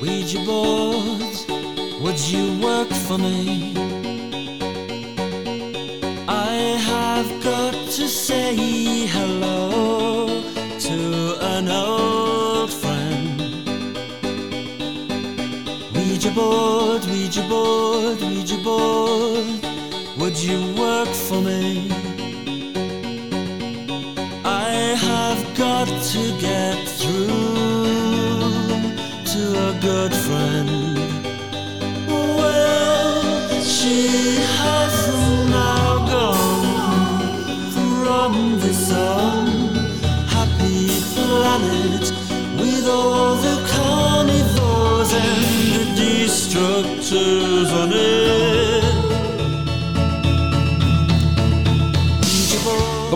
Ouija 0.00 0.44
boards, 0.44 1.46
would 2.02 2.20
you 2.20 2.60
work 2.60 2.88
for 3.06 3.16
me? 3.16 3.72
I 6.28 6.54
have 6.90 7.28
got 7.42 7.72
to 7.72 8.06
say 8.06 8.54
hello 9.06 10.42
to 10.80 11.36
an 11.40 11.68
old 11.68 12.70
friend. 12.70 13.40
Ouija 15.94 16.30
board, 16.32 17.02
Ouija 17.06 17.42
board, 17.48 18.20
Ouija 18.20 18.58
board, 18.62 19.64
would 20.18 20.36
you 20.38 20.60
work 20.74 21.08
for 21.08 21.40
me? 21.40 21.90
I 24.44 24.94
have 25.08 25.56
got 25.56 25.88
to 26.12 26.38
get 26.38 26.95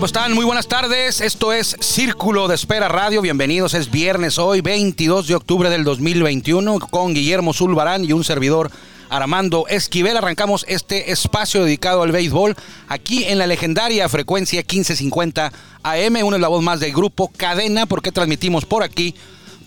¿Cómo 0.00 0.06
están? 0.06 0.32
Muy 0.32 0.46
buenas 0.46 0.66
tardes. 0.66 1.20
Esto 1.20 1.52
es 1.52 1.76
Círculo 1.80 2.48
de 2.48 2.54
Espera 2.54 2.88
Radio. 2.88 3.20
Bienvenidos. 3.20 3.74
Es 3.74 3.90
viernes 3.90 4.38
hoy, 4.38 4.62
22 4.62 5.26
de 5.26 5.34
octubre 5.34 5.68
del 5.68 5.84
2021, 5.84 6.78
con 6.78 7.12
Guillermo 7.12 7.52
Zulbarán 7.52 8.06
y 8.06 8.14
un 8.14 8.24
servidor 8.24 8.70
Armando 9.10 9.66
Esquivel. 9.68 10.16
Arrancamos 10.16 10.64
este 10.68 11.12
espacio 11.12 11.64
dedicado 11.64 12.02
al 12.02 12.12
béisbol 12.12 12.56
aquí 12.88 13.24
en 13.24 13.38
la 13.38 13.46
legendaria 13.46 14.08
frecuencia 14.08 14.60
1550 14.60 15.52
AM. 15.82 16.16
Una 16.24 16.36
es 16.36 16.40
la 16.42 16.48
voz 16.48 16.62
más 16.62 16.80
del 16.80 16.92
grupo 16.92 17.30
Cadena, 17.36 17.86
porque 17.86 18.12
transmitimos 18.12 18.64
por 18.64 18.82
aquí 18.82 19.14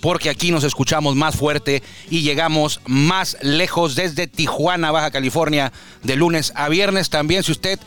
porque 0.04 0.30
aquí 0.30 0.52
nos 0.52 0.66
escuchamos 0.66 1.16
más 1.16 1.38
fuerte 1.38 1.82
y 2.10 2.24
llegamos 2.24 2.82
más 2.86 3.38
lejos 3.42 3.96
desde 3.96 4.28
Tijuana, 4.28 4.92
Baja 4.92 5.12
California, 5.12 5.72
de 6.04 6.18
lunes 6.18 6.52
a 6.56 6.68
viernes. 6.68 7.10
También 7.10 7.42
si 7.44 7.54
usted 7.54 7.80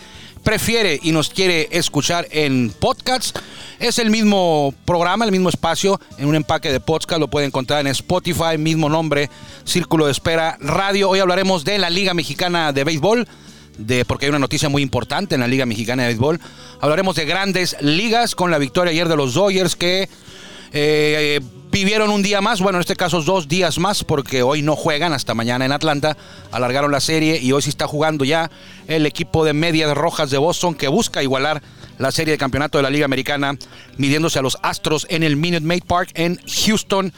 prefiere 0.47 1.01
y 1.03 1.11
nos 1.11 1.29
quiere 1.29 1.67
escuchar 1.73 2.29
en 2.31 2.71
podcast, 2.79 3.37
es 3.81 3.99
el 3.99 4.11
mismo 4.11 4.73
programa, 4.85 5.25
el 5.25 5.33
mismo 5.33 5.49
espacio, 5.49 6.01
en 6.19 6.27
un 6.29 6.37
empaque 6.37 6.71
de 6.71 6.79
podcast, 6.79 7.19
lo 7.19 7.27
puede 7.27 7.47
encontrar 7.47 7.81
en 7.81 7.89
Spotify, 7.89 8.57
mismo 8.57 8.89
nombre, 8.89 9.29
Círculo 9.65 10.07
de 10.07 10.13
Espera 10.13 10.57
Radio. 10.61 11.11
Hoy 11.11 11.19
hablaremos 11.19 11.65
de 11.65 11.79
la 11.79 11.91
Liga 11.91 12.15
Mexicana 12.15 12.73
de 12.73 12.85
Béisbol. 12.85 13.27
De, 13.77 14.05
porque 14.05 14.27
hay 14.27 14.31
una 14.31 14.39
noticia 14.39 14.69
muy 14.69 14.83
importante 14.83 15.35
en 15.35 15.41
la 15.41 15.49
Liga 15.49 15.67
Mexicana 15.67 16.05
de 16.05 16.11
Béisbol. 16.11 16.41
Hablaremos 16.81 17.17
de 17.17 17.25
grandes 17.25 17.77
ligas 17.81 18.37
con 18.37 18.53
la 18.53 18.59
victoria 18.59 18.93
ayer 18.93 19.09
de 19.09 19.17
los 19.17 19.35
Dodgers 19.35 19.75
que 19.75 20.09
eh, 20.73 21.41
vivieron 21.71 22.11
un 22.11 22.23
día 22.23 22.41
más, 22.41 22.61
bueno, 22.61 22.79
en 22.79 22.81
este 22.81 22.97
caso 22.97 23.23
dos 23.23 23.49
días 23.49 23.79
más, 23.79 24.05
porque 24.05 24.43
hoy 24.43 24.63
no 24.63 24.77
juegan 24.77 25.13
hasta 25.13 25.35
mañana 25.35 25.65
en 25.65 25.73
Atlanta. 25.73 26.17
Alargaron 26.53 26.91
la 26.91 27.01
serie 27.01 27.39
y 27.41 27.53
hoy 27.53 27.63
sí 27.63 27.71
está 27.71 27.87
jugando 27.87 28.25
ya 28.25 28.51
el 28.89 29.07
equipo 29.07 29.45
de 29.45 29.53
Medias 29.53 29.95
Rojas 29.95 30.31
de 30.31 30.39
Boston 30.39 30.75
que 30.75 30.89
busca 30.89 31.23
igualar 31.23 31.63
la 31.99 32.11
serie 32.13 32.33
de 32.33 32.39
campeonato 32.39 32.79
de 32.79 32.83
la 32.83 32.91
Liga 32.91 33.05
Americana, 33.05 33.57
midiéndose 33.97 34.39
a 34.39 34.43
los 34.43 34.59
Astros 34.63 35.07
en 35.11 35.23
el 35.23 35.37
Minute 35.37 35.65
Maid 35.65 35.85
Park 35.85 36.11
en 36.15 36.41
Houston, 36.65 37.13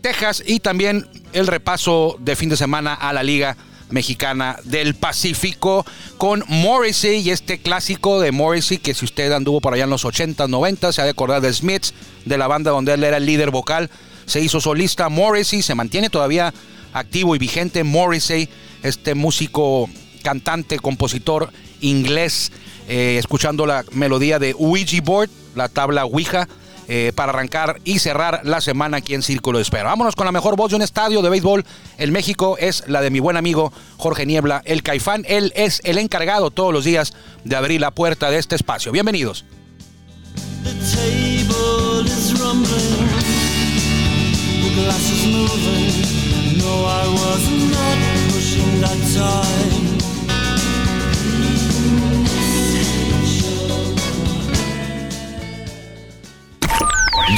Texas, 0.00 0.42
y 0.46 0.60
también 0.60 1.06
el 1.32 1.46
repaso 1.46 2.16
de 2.18 2.36
fin 2.36 2.48
de 2.48 2.56
semana 2.56 2.94
a 2.94 3.12
la 3.12 3.22
Liga 3.22 3.56
Mexicana 3.92 4.56
del 4.64 4.94
Pacífico 4.94 5.86
con 6.18 6.44
Morrissey 6.48 7.20
y 7.20 7.30
este 7.30 7.58
clásico 7.58 8.20
de 8.20 8.32
Morrissey 8.32 8.78
que 8.78 8.94
si 8.94 9.04
usted 9.04 9.30
anduvo 9.30 9.60
por 9.60 9.74
allá 9.74 9.84
en 9.84 9.90
los 9.90 10.04
80s, 10.04 10.48
90 10.48 10.92
se 10.92 11.00
ha 11.00 11.04
de 11.04 11.10
acordar 11.10 11.40
de 11.40 11.52
Smiths, 11.52 11.94
de 12.24 12.38
la 12.38 12.48
banda 12.48 12.70
donde 12.70 12.94
él 12.94 13.04
era 13.04 13.18
el 13.18 13.26
líder 13.26 13.50
vocal, 13.50 13.90
se 14.26 14.40
hizo 14.40 14.60
solista 14.60 15.08
Morrissey, 15.08 15.62
se 15.62 15.74
mantiene 15.74 16.10
todavía 16.10 16.52
activo 16.92 17.36
y 17.36 17.38
vigente 17.38 17.84
Morrissey, 17.84 18.48
este 18.82 19.14
músico, 19.14 19.88
cantante, 20.22 20.78
compositor 20.78 21.50
inglés, 21.80 22.52
eh, 22.88 23.16
escuchando 23.18 23.66
la 23.66 23.84
melodía 23.92 24.38
de 24.38 24.54
Ouija 24.58 25.00
Board, 25.02 25.30
la 25.54 25.68
tabla 25.68 26.04
Ouija, 26.04 26.48
eh, 26.88 27.12
para 27.14 27.32
arrancar 27.32 27.80
y 27.84 27.98
cerrar 27.98 28.40
la 28.44 28.60
semana 28.60 28.98
aquí 28.98 29.14
en 29.14 29.22
Círculo 29.22 29.58
de 29.58 29.62
Espera. 29.62 29.84
Vámonos 29.84 30.16
con 30.16 30.26
la 30.26 30.32
mejor 30.32 30.56
voz 30.56 30.70
de 30.70 30.76
un 30.76 30.82
estadio 30.82 31.22
de 31.22 31.30
béisbol 31.30 31.64
en 31.98 32.12
México, 32.12 32.56
es 32.58 32.84
la 32.88 33.00
de 33.00 33.10
mi 33.10 33.20
buen 33.20 33.36
amigo 33.36 33.72
Jorge 33.96 34.26
Niebla, 34.26 34.62
el 34.64 34.82
Caifán. 34.82 35.24
Él 35.28 35.52
es 35.54 35.80
el 35.84 35.98
encargado 35.98 36.50
todos 36.50 36.72
los 36.72 36.84
días 36.84 37.14
de 37.44 37.56
abrir 37.56 37.80
la 37.80 37.90
puerta 37.90 38.30
de 38.30 38.38
este 38.38 38.56
espacio. 38.56 38.92
Bienvenidos. 38.92 39.44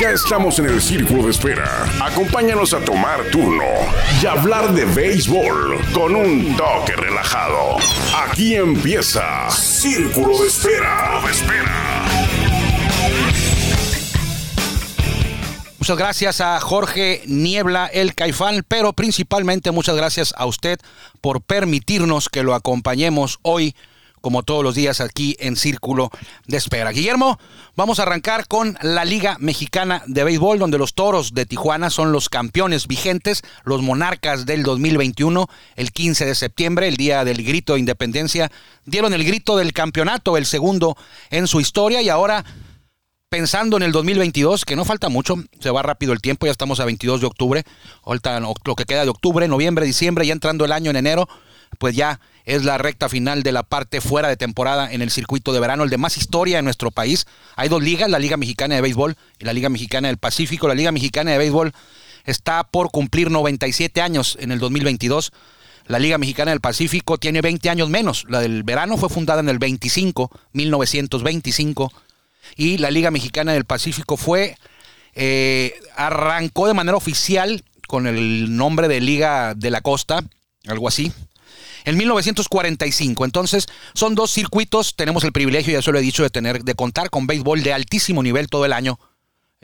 Ya 0.01 0.11
estamos 0.11 0.59
en 0.59 0.67
el 0.67 0.83
círculo 0.83 1.23
de 1.23 1.31
espera. 1.31 1.87
Acompáñanos 2.03 2.75
a 2.75 2.81
tomar 2.81 3.23
turno 3.31 3.65
y 4.21 4.27
hablar 4.27 4.73
de 4.73 4.85
béisbol 4.87 5.79
con 5.93 6.17
un 6.17 6.57
toque 6.57 6.97
relajado. 6.97 7.77
Aquí 8.27 8.57
empieza 8.57 9.49
Círculo 9.51 10.37
de 10.39 10.49
Espera. 10.49 11.21
De 11.25 11.31
espera. 11.31 12.05
Muchas 15.79 15.99
gracias 15.99 16.41
a 16.41 16.59
Jorge 16.61 17.23
Niebla, 17.27 17.87
el 17.87 18.15
Caifán, 18.15 18.65
pero 18.67 18.95
principalmente 18.95 19.71
muchas 19.71 19.95
gracias 19.95 20.35
a 20.37 20.47
usted 20.47 20.81
por 21.21 21.41
permitirnos 21.41 22.29
que 22.29 22.43
lo 22.43 22.55
acompañemos 22.55 23.39
hoy, 23.43 23.77
como 24.25 24.43
todos 24.43 24.65
los 24.65 24.75
días, 24.75 25.03
aquí 25.03 25.37
en 25.39 25.55
Círculo 25.55 26.11
de 26.47 26.57
Espera. 26.57 26.93
Guillermo, 26.93 27.39
vamos 27.77 27.99
a 27.99 28.05
arrancar 28.05 28.47
con 28.49 28.79
la 28.81 29.05
Liga 29.05 29.37
Mexicana 29.39 30.03
de 30.07 30.25
Béisbol, 30.25 30.59
donde 30.59 30.79
los 30.79 30.95
toros 30.95 31.35
de 31.35 31.45
Tijuana 31.45 31.91
son 31.91 32.11
los 32.11 32.31
campeones 32.31 32.87
vigentes, 32.87 33.43
los 33.65 33.83
monarcas 33.83 34.47
del 34.47 34.63
2021, 34.63 35.47
el 35.77 35.93
15 35.93 36.25
de 36.25 36.35
septiembre, 36.35 36.89
el 36.89 36.97
día 36.97 37.23
del 37.27 37.45
grito 37.45 37.75
de 37.75 37.81
independencia, 37.81 38.51
dieron 38.87 39.13
el 39.13 39.25
grito 39.25 39.59
del 39.59 39.75
campeonato, 39.75 40.39
el 40.39 40.47
segundo 40.47 40.97
en 41.29 41.47
su 41.47 41.61
historia, 41.61 42.01
y 42.01 42.09
ahora 42.09 42.47
pensando 43.29 43.77
en 43.77 43.83
el 43.83 43.93
2022, 43.93 44.65
que 44.65 44.75
no 44.75 44.87
falta 44.87 45.11
mucho, 45.11 45.35
se 45.61 45.69
va 45.69 45.83
rápido 45.83 46.15
el 46.15 46.23
tiempo, 46.23 46.47
ya 46.47 46.53
estamos 46.53 46.81
a 46.81 46.87
22 46.87 47.21
de 47.21 47.27
octubre, 47.27 47.65
lo 48.65 48.75
que 48.75 48.87
queda 48.87 49.03
de 49.03 49.11
octubre, 49.11 49.47
noviembre, 49.49 49.85
diciembre, 49.85 50.27
ya 50.27 50.33
entrando 50.33 50.65
el 50.65 50.73
año 50.73 50.91
en 50.91 50.97
enero, 50.97 51.29
pues 51.75 51.95
ya 51.95 52.21
es 52.45 52.65
la 52.65 52.79
recta 52.79 53.09
final 53.09 53.43
de 53.43 53.53
la 53.53 53.63
parte 53.63 54.01
fuera 54.01 54.29
de 54.29 54.37
temporada 54.37 54.93
en 54.93 55.03
el 55.03 55.11
circuito 55.11 55.53
de 55.53 55.61
verano, 55.61 55.85
el 55.85 55.91
de 55.91 55.99
más 55.99 56.17
historia 56.17 56.59
en 56.59 56.65
nuestro 56.65 56.91
país. 56.91 57.27
Hay 57.57 57.69
dos 57.69 57.83
ligas, 57.83 58.11
la 58.11 58.19
Liga 58.19 58.37
Mexicana 58.37 58.75
de 58.75 58.81
Béisbol 58.81 59.17
y 59.39 59.45
la 59.45 59.53
Liga 59.53 59.69
Mexicana 59.69 60.09
del 60.09 60.19
Pacífico. 60.19 60.69
La 60.69 60.75
Liga 60.75 60.93
Mexicana 60.93 61.33
de 61.33 61.39
Béisbol 61.39 61.73
está 62.25 62.65
por 62.65 62.91
cumplir 62.91 63.31
97 63.31 64.01
años 64.03 64.37
en 64.41 64.53
el 64.53 64.59
2022. 64.59 65.33
La 65.87 65.99
Liga 65.99 66.19
Mexicana 66.19 66.51
del 66.51 66.61
Pacífico 66.61 67.19
tiene 67.19 67.41
20 67.41 67.71
años 67.71 67.89
menos. 67.89 68.25
La 68.29 68.41
del 68.41 68.63
verano 68.63 68.97
fue 68.97 69.09
fundada 69.09 69.41
en 69.41 69.49
el 69.49 69.59
25, 69.59 70.31
1925 70.53 71.93
y 72.57 72.79
la 72.79 72.91
Liga 72.91 73.11
Mexicana 73.11 73.53
del 73.53 73.65
Pacífico 73.65 74.17
fue, 74.17 74.57
eh, 75.15 75.75
arrancó 75.97 76.67
de 76.67 76.75
manera 76.75 76.97
oficial 76.97 77.65
con 77.87 78.07
el 78.07 78.57
nombre 78.57 78.89
de 78.89 79.01
Liga 79.01 79.55
de 79.55 79.71
la 79.71 79.81
Costa, 79.81 80.25
algo 80.67 80.89
así, 80.89 81.13
en 81.85 81.97
1945. 81.97 83.25
Entonces, 83.25 83.67
son 83.95 84.15
dos 84.15 84.31
circuitos, 84.33 84.97
tenemos 84.97 85.25
el 85.25 85.33
privilegio, 85.33 85.73
ya 85.73 85.83
se 85.83 85.93
lo 85.93 85.99
he 85.99 86.03
dicho, 86.03 86.23
de 86.23 86.31
tener, 86.31 86.65
de 86.65 86.75
contar 86.75 87.11
con 87.11 87.27
béisbol 87.27 87.63
de 87.63 87.73
altísimo 87.73 88.23
nivel 88.23 88.49
todo 88.49 88.65
el 88.65 88.73
año. 88.73 88.99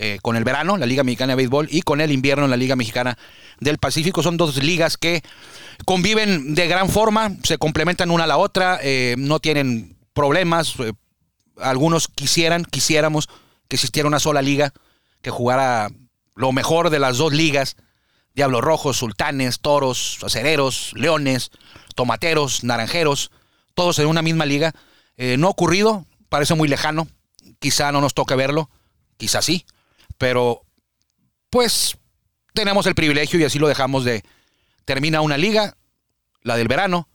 eh, 0.02 0.18
con 0.22 0.34
el 0.34 0.44
verano, 0.44 0.78
la 0.78 0.86
Liga 0.86 1.04
Mexicana 1.04 1.32
de 1.32 1.36
Béisbol, 1.36 1.68
y 1.70 1.82
con 1.82 2.00
el 2.00 2.10
invierno, 2.10 2.48
la 2.48 2.56
Liga 2.56 2.74
Mexicana 2.74 3.18
del 3.60 3.76
Pacífico. 3.76 4.22
Son 4.22 4.38
dos 4.38 4.56
ligas 4.56 4.96
que 4.96 5.22
conviven 5.84 6.54
de 6.54 6.66
gran 6.68 6.88
forma, 6.88 7.32
se 7.42 7.58
complementan 7.58 8.10
una 8.10 8.24
a 8.24 8.26
la 8.26 8.38
otra, 8.38 8.78
eh, 8.82 9.14
no 9.18 9.40
tienen 9.40 9.98
problemas. 10.14 10.74
eh, 10.80 10.92
algunos 11.60 12.08
quisieran, 12.08 12.64
quisiéramos 12.64 13.28
que 13.68 13.76
existiera 13.76 14.08
una 14.08 14.20
sola 14.20 14.40
liga 14.40 14.72
que 15.20 15.28
jugara 15.30 15.90
lo 16.34 16.52
mejor 16.52 16.88
de 16.88 16.98
las 16.98 17.18
dos 17.18 17.34
ligas. 17.34 17.76
Diablos 18.34 18.62
Rojos, 18.62 18.96
Sultanes, 18.96 19.60
Toros, 19.60 20.18
Acereros, 20.22 20.92
Leones, 20.94 21.50
Tomateros, 21.94 22.64
Naranjeros, 22.64 23.30
todos 23.74 23.98
en 23.98 24.06
una 24.06 24.22
misma 24.22 24.46
liga. 24.46 24.74
Eh, 25.16 25.36
no 25.36 25.48
ha 25.48 25.50
ocurrido, 25.50 26.06
parece 26.28 26.54
muy 26.54 26.68
lejano. 26.68 27.08
Quizá 27.58 27.92
no 27.92 28.00
nos 28.00 28.14
toque 28.14 28.34
verlo, 28.36 28.70
quizá 29.18 29.42
sí, 29.42 29.66
pero 30.16 30.62
pues 31.50 31.98
tenemos 32.54 32.86
el 32.86 32.94
privilegio 32.94 33.38
y 33.38 33.44
así 33.44 33.58
lo 33.58 33.68
dejamos 33.68 34.04
de, 34.04 34.22
termina 34.84 35.20
una 35.20 35.36
liga, 35.36 35.76
la 36.42 36.56
del 36.56 36.68
verano, 36.68 37.08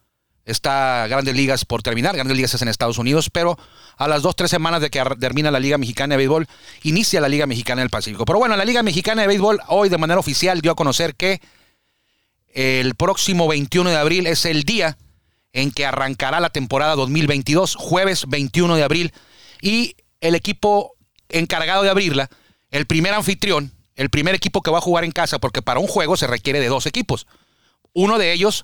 está 0.46 1.08
Grandes 1.08 1.36
Ligas 1.36 1.66
por 1.66 1.82
terminar, 1.82 2.16
Grandes 2.16 2.38
Ligas 2.38 2.54
es 2.54 2.62
en 2.62 2.68
Estados 2.68 2.98
Unidos, 2.98 3.30
pero 3.30 3.58
a 3.98 4.08
las 4.08 4.22
dos, 4.22 4.36
tres 4.36 4.52
semanas 4.52 4.82
de 4.82 4.90
que 4.90 5.04
termina 5.20 5.52
la 5.52 5.60
Liga 5.60 5.78
Mexicana 5.78 6.14
de 6.14 6.18
Béisbol, 6.18 6.48
inicia 6.84 7.20
la 7.20 7.28
Liga 7.28 7.48
Mexicana 7.48 7.82
del 7.82 7.90
Pacífico. 7.90 8.26
Pero 8.26 8.40
bueno, 8.40 8.56
la 8.56 8.66
Liga 8.66 8.84
Mexicana 8.84 9.24
de 9.24 9.28
Béisbol 9.28 9.60
hoy 9.68 9.90
de 9.90 9.98
manera 9.98 10.20
oficial 10.20 10.62
dio 10.62 10.72
a 10.72 10.76
conocer 10.76 11.16
que 11.16 11.42
el 12.54 12.96
próximo 12.96 13.48
21 13.48 13.90
de 13.90 13.98
abril 13.98 14.28
es 14.28 14.46
el 14.46 14.64
día 14.64 14.98
en 15.52 15.72
que 15.72 15.86
arrancará 15.86 16.40
la 16.40 16.50
temporada 16.50 16.96
2022, 16.96 17.76
jueves 17.76 18.26
21 18.28 18.76
de 18.76 18.84
abril, 18.84 19.14
y 19.62 19.96
el 20.22 20.36
equipo 20.36 20.96
encargado 21.30 21.84
de 21.84 21.90
abrirla, 21.90 22.30
el 22.70 22.86
primer 22.86 23.14
anfitrión, 23.14 23.72
el 23.96 24.10
primer 24.10 24.36
equipo 24.36 24.62
que 24.62 24.72
va 24.72 24.80
a 24.80 24.82
jugar 24.82 25.06
en 25.06 25.12
casa, 25.12 25.40
porque 25.40 25.62
para 25.62 25.80
un 25.80 25.88
juego 25.88 26.18
se 26.18 26.28
requiere 26.28 26.60
de 26.60 26.68
dos 26.68 26.86
equipos. 26.86 27.26
Uno 27.94 28.18
de 28.18 28.34
ellos 28.34 28.64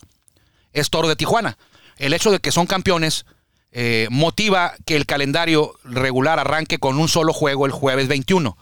es 0.74 0.90
Toro 0.90 1.08
de 1.08 1.16
Tijuana. 1.16 1.58
El 1.98 2.14
hecho 2.14 2.32
de 2.32 2.40
que 2.40 2.52
son 2.52 2.66
campeones 2.66 3.26
eh, 3.72 4.08
motiva 4.12 4.74
que 4.86 4.98
el 4.98 5.06
calendario 5.06 5.74
regular 5.84 6.40
arranque 6.40 6.78
con 6.78 7.00
un 7.00 7.08
solo 7.08 7.32
juego 7.32 7.66
el 7.66 7.72
jueves 7.72 8.08
21, 8.08 8.58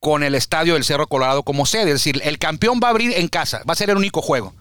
con 0.00 0.22
el 0.22 0.34
estadio 0.34 0.74
del 0.74 0.84
Cerro 0.84 1.06
Colorado 1.06 1.44
como 1.44 1.66
sede. 1.66 1.92
Es 1.92 2.04
decir, 2.04 2.20
el 2.24 2.38
campeón 2.38 2.80
va 2.82 2.88
a 2.88 2.90
abrir 2.90 3.12
en 3.16 3.28
casa, 3.28 3.62
va 3.68 3.72
a 3.72 3.76
ser 3.76 3.90
el 3.90 3.96
único 3.96 4.20
juego. 4.20 4.54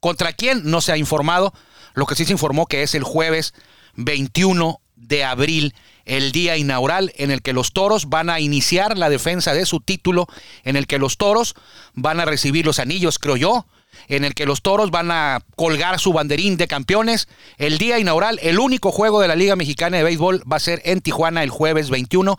¿Contra 0.00 0.32
quién? 0.32 0.62
No 0.64 0.80
se 0.80 0.92
ha 0.92 0.96
informado. 0.96 1.52
Lo 1.94 2.06
que 2.06 2.14
sí 2.14 2.24
se 2.24 2.32
informó 2.32 2.66
que 2.66 2.82
es 2.82 2.94
el 2.94 3.04
jueves 3.04 3.54
21 3.94 4.80
de 4.96 5.24
abril, 5.24 5.74
el 6.04 6.32
día 6.32 6.56
inaugural 6.56 7.12
en 7.16 7.30
el 7.30 7.42
que 7.42 7.52
los 7.52 7.72
toros 7.72 8.08
van 8.08 8.28
a 8.30 8.40
iniciar 8.40 8.98
la 8.98 9.08
defensa 9.08 9.54
de 9.54 9.66
su 9.66 9.80
título, 9.80 10.26
en 10.64 10.76
el 10.76 10.86
que 10.86 10.98
los 10.98 11.16
toros 11.16 11.54
van 11.94 12.20
a 12.20 12.24
recibir 12.24 12.66
los 12.66 12.78
anillos, 12.78 13.18
creo 13.18 13.36
yo, 13.36 13.66
en 14.08 14.24
el 14.24 14.34
que 14.34 14.46
los 14.46 14.62
toros 14.62 14.90
van 14.90 15.10
a 15.10 15.40
colgar 15.56 15.98
su 15.98 16.12
banderín 16.12 16.56
de 16.56 16.68
campeones. 16.68 17.28
El 17.58 17.78
día 17.78 17.98
inaugural, 17.98 18.38
el 18.42 18.58
único 18.58 18.92
juego 18.92 19.20
de 19.20 19.28
la 19.28 19.36
Liga 19.36 19.56
Mexicana 19.56 19.96
de 19.96 20.04
Béisbol 20.04 20.42
va 20.50 20.56
a 20.56 20.60
ser 20.60 20.82
en 20.84 21.00
Tijuana 21.00 21.42
el 21.42 21.50
jueves 21.50 21.90
21. 21.90 22.36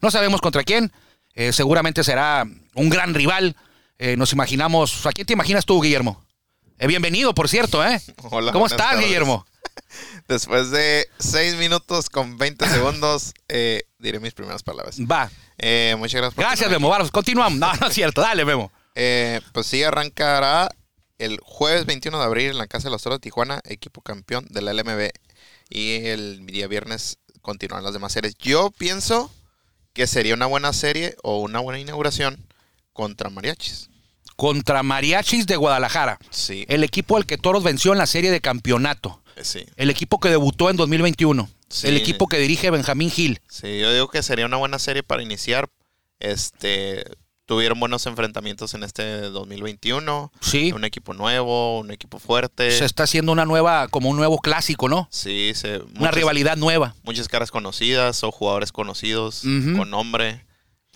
No 0.00 0.10
sabemos 0.10 0.40
contra 0.40 0.64
quién, 0.64 0.92
eh, 1.34 1.52
seguramente 1.52 2.04
será 2.04 2.46
un 2.74 2.88
gran 2.90 3.14
rival. 3.14 3.56
Eh, 3.98 4.16
nos 4.16 4.32
imaginamos, 4.32 5.06
¿a 5.06 5.12
quién 5.12 5.26
te 5.26 5.32
imaginas 5.32 5.64
tú, 5.64 5.80
Guillermo? 5.80 6.24
Eh, 6.78 6.86
bienvenido, 6.86 7.34
por 7.34 7.48
cierto, 7.48 7.84
¿eh? 7.86 8.00
Hola, 8.30 8.52
¿Cómo 8.52 8.66
estás, 8.66 8.90
tardes. 8.90 9.06
Guillermo? 9.06 9.46
Después 10.28 10.70
de 10.70 11.08
6 11.18 11.56
minutos 11.56 12.10
con 12.10 12.36
20 12.38 12.68
segundos, 12.68 13.34
eh, 13.48 13.82
diré 13.98 14.20
mis 14.20 14.34
primeras 14.34 14.62
palabras. 14.62 14.98
Va. 15.00 15.30
Eh, 15.58 15.94
muchas 15.98 16.20
gracias 16.20 16.34
por 16.34 16.44
Gracias, 16.44 16.70
Memo. 16.70 16.88
Vamos, 16.88 17.10
continuamos. 17.10 17.58
No, 17.58 17.72
no 17.74 17.86
es 17.86 17.94
cierto. 17.94 18.20
Dale, 18.20 18.44
Memo. 18.44 18.72
Eh, 18.94 19.40
pues 19.52 19.66
sí, 19.66 19.82
arrancará 19.82 20.68
el 21.18 21.38
jueves 21.42 21.86
21 21.86 22.18
de 22.18 22.24
abril 22.24 22.50
en 22.50 22.58
la 22.58 22.66
Casa 22.66 22.88
de 22.88 22.92
los 22.92 23.02
Toros 23.02 23.18
de 23.18 23.22
Tijuana, 23.22 23.60
equipo 23.64 24.00
campeón 24.00 24.46
de 24.50 24.62
la 24.62 24.72
LMB. 24.72 25.10
Y 25.70 26.06
el 26.06 26.44
día 26.46 26.66
viernes 26.68 27.18
continúan 27.40 27.84
las 27.84 27.92
demás 27.92 28.12
series. 28.12 28.36
Yo 28.38 28.70
pienso 28.70 29.32
que 29.92 30.06
sería 30.06 30.34
una 30.34 30.46
buena 30.46 30.72
serie 30.72 31.16
o 31.22 31.38
una 31.40 31.60
buena 31.60 31.78
inauguración 31.80 32.44
contra 32.92 33.30
Mariachis. 33.30 33.88
Contra 34.36 34.82
Mariachis 34.82 35.46
de 35.46 35.56
Guadalajara. 35.56 36.18
Sí, 36.30 36.64
El 36.68 36.82
equipo 36.82 37.16
al 37.16 37.26
que 37.26 37.38
Toros 37.38 37.62
venció 37.62 37.92
en 37.92 37.98
la 37.98 38.06
serie 38.06 38.30
de 38.32 38.40
campeonato. 38.40 39.22
eh, 39.36 39.44
sí. 39.44 39.64
El 39.76 39.90
equipo 39.90 40.18
que 40.18 40.28
debutó 40.28 40.70
en 40.70 40.76
2021. 40.76 41.48
Sí. 41.68 41.86
El 41.88 41.96
equipo 41.96 42.26
que 42.28 42.38
dirige 42.38 42.70
Benjamín 42.70 43.10
Gil. 43.10 43.40
Sí, 43.48 43.78
yo 43.80 43.92
digo 43.92 44.08
que 44.08 44.22
sería 44.22 44.46
una 44.46 44.56
buena 44.56 44.78
serie 44.78 45.02
para 45.02 45.22
iniciar. 45.22 45.68
Este, 46.18 47.04
tuvieron 47.46 47.78
buenos 47.80 48.06
enfrentamientos 48.06 48.74
en 48.74 48.82
este 48.84 49.20
2021. 49.30 50.32
Sí. 50.40 50.72
Un 50.72 50.84
equipo 50.84 51.14
nuevo, 51.14 51.78
un 51.80 51.90
equipo 51.90 52.18
fuerte. 52.18 52.70
Se 52.70 52.84
está 52.84 53.02
haciendo 53.04 53.32
una 53.32 53.44
nueva, 53.44 53.88
como 53.88 54.08
un 54.10 54.16
nuevo 54.16 54.38
clásico, 54.38 54.88
¿no? 54.88 55.08
Sí, 55.10 55.52
se, 55.54 55.78
Una 55.78 55.86
muchas- 55.94 56.14
rivalidad 56.14 56.56
nueva. 56.56 56.94
Muchas 57.02 57.28
caras 57.28 57.50
conocidas 57.50 58.24
o 58.24 58.30
jugadores 58.32 58.72
conocidos 58.72 59.42
con 59.42 59.90
nombre 59.90 60.44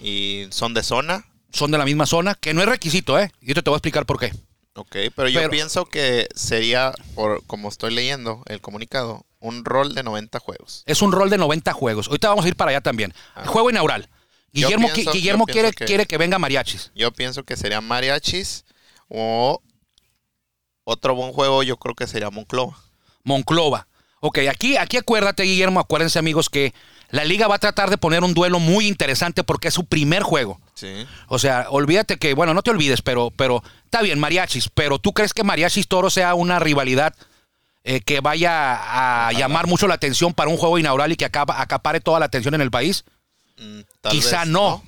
y 0.03 0.47
son 0.51 0.75
de 0.75 0.83
zona. 0.83 1.25
Son 1.53 1.71
de 1.71 1.79
la 1.79 1.85
misma 1.85 2.07
zona, 2.07 2.35
que 2.35 2.53
no 2.53 2.61
es 2.63 2.69
requisito, 2.69 3.19
¿eh? 3.19 3.33
Yo 3.41 3.55
te, 3.55 3.63
te 3.63 3.71
voy 3.71 3.77
a 3.77 3.79
explicar 3.79 4.05
por 4.07 4.19
qué. 4.19 4.33
Ok, 4.75 4.97
pero 5.17 5.29
yo 5.29 5.41
Pero- 5.41 5.51
pienso 5.51 5.87
que 5.87 6.29
sería, 6.35 6.93
por 7.15 7.43
como 7.47 7.69
estoy 7.69 7.93
leyendo 7.93 8.43
el 8.47 8.61
comunicado, 8.61 9.25
un 9.41 9.65
rol 9.65 9.95
de 9.95 10.03
90 10.03 10.39
juegos. 10.41 10.83
Es 10.87 11.01
un 11.03 11.11
rol 11.13 11.31
de 11.31 11.39
90 11.39 11.73
juegos. 11.73 12.07
Ahorita 12.09 12.29
vamos 12.29 12.45
a 12.45 12.49
ir 12.49 12.55
para 12.57 12.71
allá 12.71 12.81
también. 12.81 13.13
Ah. 13.35 13.45
Juego 13.47 13.71
inaugural. 13.71 14.09
Guillermo, 14.53 14.89
pienso- 14.93 15.11
qui- 15.11 15.15
Guillermo 15.15 15.45
yo 15.47 15.53
quiere, 15.53 15.73
que- 15.73 15.85
quiere 15.85 16.07
que 16.07 16.19
venga 16.19 16.39
Mariachis. 16.39 16.91
Yo 16.95 17.13
pienso 17.13 17.45
que 17.45 17.57
sería 17.57 17.81
mariachis 17.81 18.65
o 19.09 19.61
otro 20.85 21.15
buen 21.15 21.33
juego 21.33 21.63
yo 21.63 21.77
creo 21.77 21.95
que 21.95 22.07
sería 22.07 22.31
Monclova. 22.31 22.77
Monclova. 23.25 23.87
Ok, 24.21 24.39
aquí, 24.51 24.77
aquí 24.77 24.97
acuérdate, 24.97 25.45
Guillermo, 25.45 25.79
acuérdense, 25.81 26.19
amigos, 26.19 26.49
que 26.51 26.75
la 27.11 27.25
liga 27.25 27.47
va 27.47 27.55
a 27.57 27.59
tratar 27.61 27.89
de 27.89 27.99
poner 27.99 28.25
un 28.25 28.35
duelo 28.35 28.59
muy 28.59 28.89
interesante 28.89 29.45
porque 29.45 29.69
es 29.69 29.75
su 29.75 29.85
primer 29.87 30.23
juego. 30.23 30.61
Sí. 30.75 31.07
O 31.29 31.39
sea, 31.39 31.67
olvídate 31.71 32.17
que, 32.19 32.35
bueno, 32.35 32.53
no 32.53 32.63
te 32.63 32.71
olvides, 32.71 33.01
pero, 33.03 33.31
pero 33.37 33.63
está 33.85 34.03
bien, 34.03 34.19
mariachis, 34.19 34.71
pero 34.71 34.99
¿tú 34.99 35.13
crees 35.13 35.33
que 35.35 35.45
mariachis 35.45 35.87
toro 35.89 36.11
sea 36.11 36.35
una 36.35 36.59
rivalidad 36.59 37.15
eh, 37.85 38.01
que 38.01 38.21
vaya 38.21 39.27
a 39.29 39.33
llamar 39.33 39.67
mucho 39.69 39.87
la 39.87 39.95
atención 39.95 40.35
para 40.35 40.51
un 40.51 40.57
juego 40.57 40.79
inaugural 40.79 41.13
y 41.13 41.17
que 41.17 41.25
acaba, 41.25 41.61
acapare 41.63 42.01
toda 42.01 42.19
la 42.19 42.27
atención 42.27 42.55
en 42.55 42.61
el 42.61 42.71
país? 42.71 43.05
Mm, 43.59 43.81
tal 44.01 44.13
Quizá 44.13 44.41
vez 44.41 44.49
no. 44.49 44.83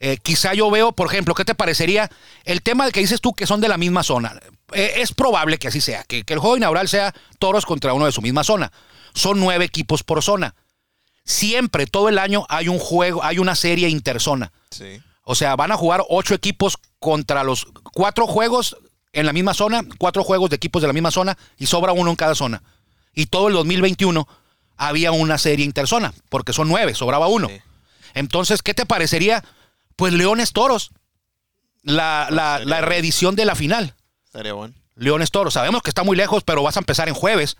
Eh, 0.00 0.18
quizá 0.22 0.52
yo 0.54 0.70
veo, 0.70 0.92
por 0.92 1.06
ejemplo, 1.06 1.34
¿qué 1.34 1.44
te 1.44 1.54
parecería 1.54 2.10
el 2.44 2.62
tema 2.62 2.84
de 2.84 2.92
que 2.92 3.00
dices 3.00 3.20
tú 3.20 3.32
que 3.32 3.46
son 3.46 3.60
de 3.60 3.68
la 3.68 3.78
misma 3.78 4.02
zona? 4.02 4.38
Eh, 4.72 4.94
es 4.96 5.12
probable 5.12 5.58
que 5.58 5.68
así 5.68 5.80
sea, 5.80 6.04
que, 6.04 6.24
que 6.24 6.34
el 6.34 6.40
juego 6.40 6.56
inaugural 6.56 6.88
sea 6.88 7.14
toros 7.38 7.64
contra 7.64 7.94
uno 7.94 8.06
de 8.06 8.12
su 8.12 8.20
misma 8.20 8.44
zona. 8.44 8.70
Son 9.14 9.40
nueve 9.40 9.64
equipos 9.64 10.02
por 10.02 10.22
zona. 10.22 10.54
Siempre, 11.24 11.86
todo 11.86 12.10
el 12.10 12.18
año, 12.18 12.44
hay 12.50 12.68
un 12.68 12.78
juego, 12.78 13.24
hay 13.24 13.38
una 13.38 13.54
serie 13.54 13.88
interzona. 13.88 14.52
Sí. 14.70 15.00
O 15.22 15.34
sea, 15.34 15.56
van 15.56 15.72
a 15.72 15.76
jugar 15.76 16.04
ocho 16.10 16.34
equipos 16.34 16.76
contra 16.98 17.44
los 17.44 17.66
cuatro 17.94 18.26
juegos 18.26 18.76
en 19.12 19.24
la 19.24 19.32
misma 19.32 19.54
zona, 19.54 19.82
cuatro 19.96 20.22
juegos 20.22 20.50
de 20.50 20.56
equipos 20.56 20.82
de 20.82 20.88
la 20.88 20.92
misma 20.92 21.10
zona 21.10 21.38
y 21.56 21.66
sobra 21.66 21.92
uno 21.92 22.10
en 22.10 22.16
cada 22.16 22.34
zona. 22.34 22.62
Y 23.14 23.26
todo 23.26 23.48
el 23.48 23.54
2021 23.54 24.28
había 24.76 25.12
una 25.12 25.38
serie 25.38 25.64
interzona, 25.64 26.12
porque 26.28 26.52
son 26.52 26.68
nueve, 26.68 26.94
sobraba 26.94 27.28
uno. 27.28 27.48
Sí. 27.48 27.54
Entonces, 28.14 28.62
¿qué 28.62 28.72
te 28.74 28.86
parecería? 28.86 29.44
Pues 29.96 30.12
Leones 30.12 30.52
Toros, 30.52 30.90
la, 31.82 32.28
la- 32.30 32.58
sería 32.58 32.70
la 32.70 32.76
bueno. 32.76 32.86
reedición 32.88 33.36
de 33.36 33.44
la 33.44 33.54
final. 33.54 33.94
Estaría 34.24 34.52
bueno. 34.52 34.74
Leones 34.96 35.30
Toros, 35.30 35.54
sabemos 35.54 35.82
que 35.82 35.90
está 35.90 36.02
muy 36.04 36.16
lejos, 36.16 36.44
pero 36.44 36.62
vas 36.62 36.76
a 36.76 36.80
empezar 36.80 37.08
en 37.08 37.14
jueves. 37.14 37.56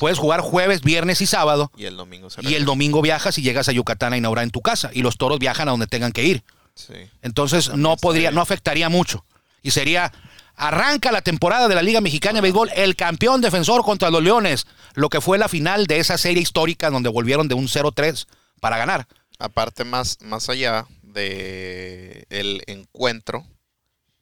Puedes 0.00 0.18
jugar 0.18 0.40
jueves, 0.40 0.82
viernes 0.82 1.20
y 1.22 1.26
sábado. 1.26 1.70
Y 1.76 1.86
el 1.86 1.96
domingo 1.96 2.28
se 2.28 2.42
Y 2.46 2.54
el 2.54 2.64
domingo 2.66 3.00
viajas 3.00 3.38
y 3.38 3.42
llegas 3.42 3.68
a 3.68 3.72
Yucatán 3.72 4.12
a 4.12 4.16
inaugurar 4.18 4.44
en 4.44 4.50
tu 4.50 4.60
casa. 4.60 4.90
Y 4.92 5.00
los 5.02 5.16
toros 5.16 5.38
viajan 5.38 5.68
a 5.68 5.70
donde 5.70 5.86
tengan 5.86 6.12
que 6.12 6.24
ir. 6.24 6.44
Sí. 6.74 6.94
Entonces 7.22 7.74
no 7.74 7.96
podría, 7.96 8.30
no 8.30 8.40
afectaría 8.42 8.88
mucho. 8.90 9.24
Y 9.62 9.70
sería, 9.70 10.12
arranca 10.56 11.10
la 11.10 11.22
temporada 11.22 11.68
de 11.68 11.74
la 11.74 11.82
Liga 11.82 12.00
Mexicana 12.02 12.34
de 12.36 12.40
Béisbol, 12.42 12.70
el 12.74 12.96
campeón 12.96 13.40
defensor 13.40 13.82
contra 13.82 14.10
los 14.10 14.22
Leones, 14.22 14.66
lo 14.94 15.08
que 15.08 15.20
fue 15.22 15.38
la 15.38 15.48
final 15.48 15.86
de 15.86 15.98
esa 16.00 16.18
serie 16.18 16.42
histórica 16.42 16.90
donde 16.90 17.08
volvieron 17.08 17.48
de 17.48 17.54
un 17.54 17.66
0-3 17.66 18.26
para 18.60 18.76
ganar. 18.76 19.06
Aparte, 19.38 19.84
más, 19.84 20.18
más 20.20 20.48
allá 20.48 20.86
de 21.02 22.26
el 22.30 22.62
encuentro, 22.66 23.46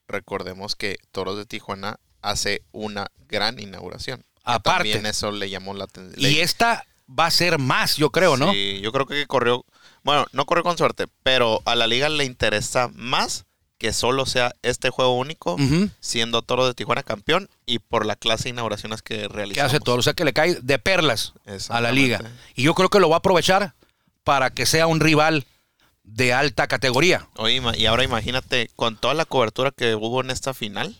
recordemos 0.07 0.75
que 0.75 0.97
Toros 1.11 1.37
de 1.37 1.45
Tijuana 1.45 1.99
hace 2.21 2.61
una 2.71 3.07
gran 3.27 3.59
inauguración. 3.59 4.19
Que 4.19 4.25
Aparte. 4.43 4.91
También 4.93 5.05
eso 5.05 5.31
le 5.31 5.49
llamó 5.49 5.73
la 5.73 5.85
atención. 5.85 6.15
Y 6.31 6.39
esta 6.39 6.85
va 7.07 7.25
a 7.25 7.31
ser 7.31 7.57
más, 7.59 7.97
yo 7.97 8.11
creo, 8.11 8.37
¿no? 8.37 8.51
Sí, 8.51 8.79
yo 8.81 8.91
creo 8.91 9.05
que 9.05 9.25
corrió, 9.27 9.65
bueno, 10.03 10.25
no 10.31 10.45
corrió 10.45 10.63
con 10.63 10.77
suerte, 10.77 11.05
pero 11.23 11.61
a 11.65 11.75
la 11.75 11.87
liga 11.87 12.09
le 12.09 12.23
interesa 12.25 12.89
más 12.93 13.45
que 13.77 13.93
solo 13.93 14.25
sea 14.25 14.53
este 14.63 14.89
juego 14.89 15.15
único, 15.15 15.55
siendo 15.99 16.41
Toro 16.41 16.65
de 16.65 16.73
Tijuana 16.73 17.03
campeón 17.03 17.47
y 17.67 17.77
por 17.79 18.05
la 18.07 18.15
clase 18.15 18.45
de 18.45 18.49
inauguraciones 18.49 19.03
que 19.03 19.17
Que 19.19 19.27
realizamos. 19.27 19.71
hace 19.71 19.79
todo, 19.79 19.97
o 19.97 20.01
sea 20.01 20.13
que 20.13 20.25
le 20.25 20.33
cae 20.33 20.55
de 20.55 20.79
perlas 20.79 21.33
a 21.69 21.79
la 21.81 21.91
liga. 21.91 22.19
Y 22.55 22.63
yo 22.63 22.73
creo 22.73 22.89
que 22.89 22.99
lo 22.99 23.07
va 23.09 23.17
a 23.17 23.19
aprovechar 23.19 23.75
para 24.27 24.49
que 24.49 24.65
sea 24.65 24.87
un 24.87 24.99
rival 24.99 25.45
de 26.03 26.33
alta 26.33 26.67
categoría. 26.67 27.29
Oye, 27.37 27.61
y 27.77 27.85
ahora 27.85 28.03
imagínate, 28.03 28.69
con 28.75 28.97
toda 28.97 29.13
la 29.13 29.23
cobertura 29.23 29.71
que 29.71 29.95
hubo 29.95 30.19
en 30.21 30.31
esta 30.31 30.53
final, 30.53 30.97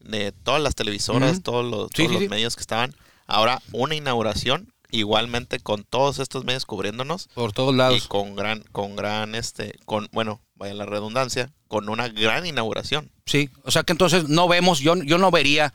de 0.00 0.32
todas 0.32 0.60
las 0.60 0.74
televisoras, 0.74 1.42
todos 1.42 1.64
los, 1.64 1.88
Sí, 1.94 2.02
todos 2.04 2.08
sí, 2.08 2.12
los 2.12 2.22
sí. 2.24 2.28
medios 2.28 2.56
que 2.56 2.60
estaban, 2.60 2.94
ahora 3.26 3.62
una 3.72 3.94
inauguración, 3.94 4.74
igualmente 4.90 5.58
con 5.60 5.84
todos 5.84 6.18
estos 6.18 6.44
medios 6.44 6.66
cubriéndonos, 6.66 7.28
Por 7.34 7.52
todos 7.54 7.72
y 7.72 7.78
lados. 7.78 8.08
con 8.08 8.36
gran, 8.36 8.62
con 8.72 8.94
gran, 8.94 9.34
este, 9.34 9.78
con, 9.86 10.08
bueno, 10.12 10.42
vaya 10.54 10.74
la 10.74 10.84
redundancia, 10.84 11.50
con 11.66 11.88
una 11.88 12.08
gran 12.08 12.44
inauguración. 12.44 13.10
Sí, 13.24 13.48
o 13.64 13.70
sea 13.70 13.84
que 13.84 13.92
entonces 13.92 14.28
no 14.28 14.48
vemos, 14.48 14.80
yo, 14.80 14.96
yo 15.02 15.16
no 15.16 15.30
vería 15.30 15.72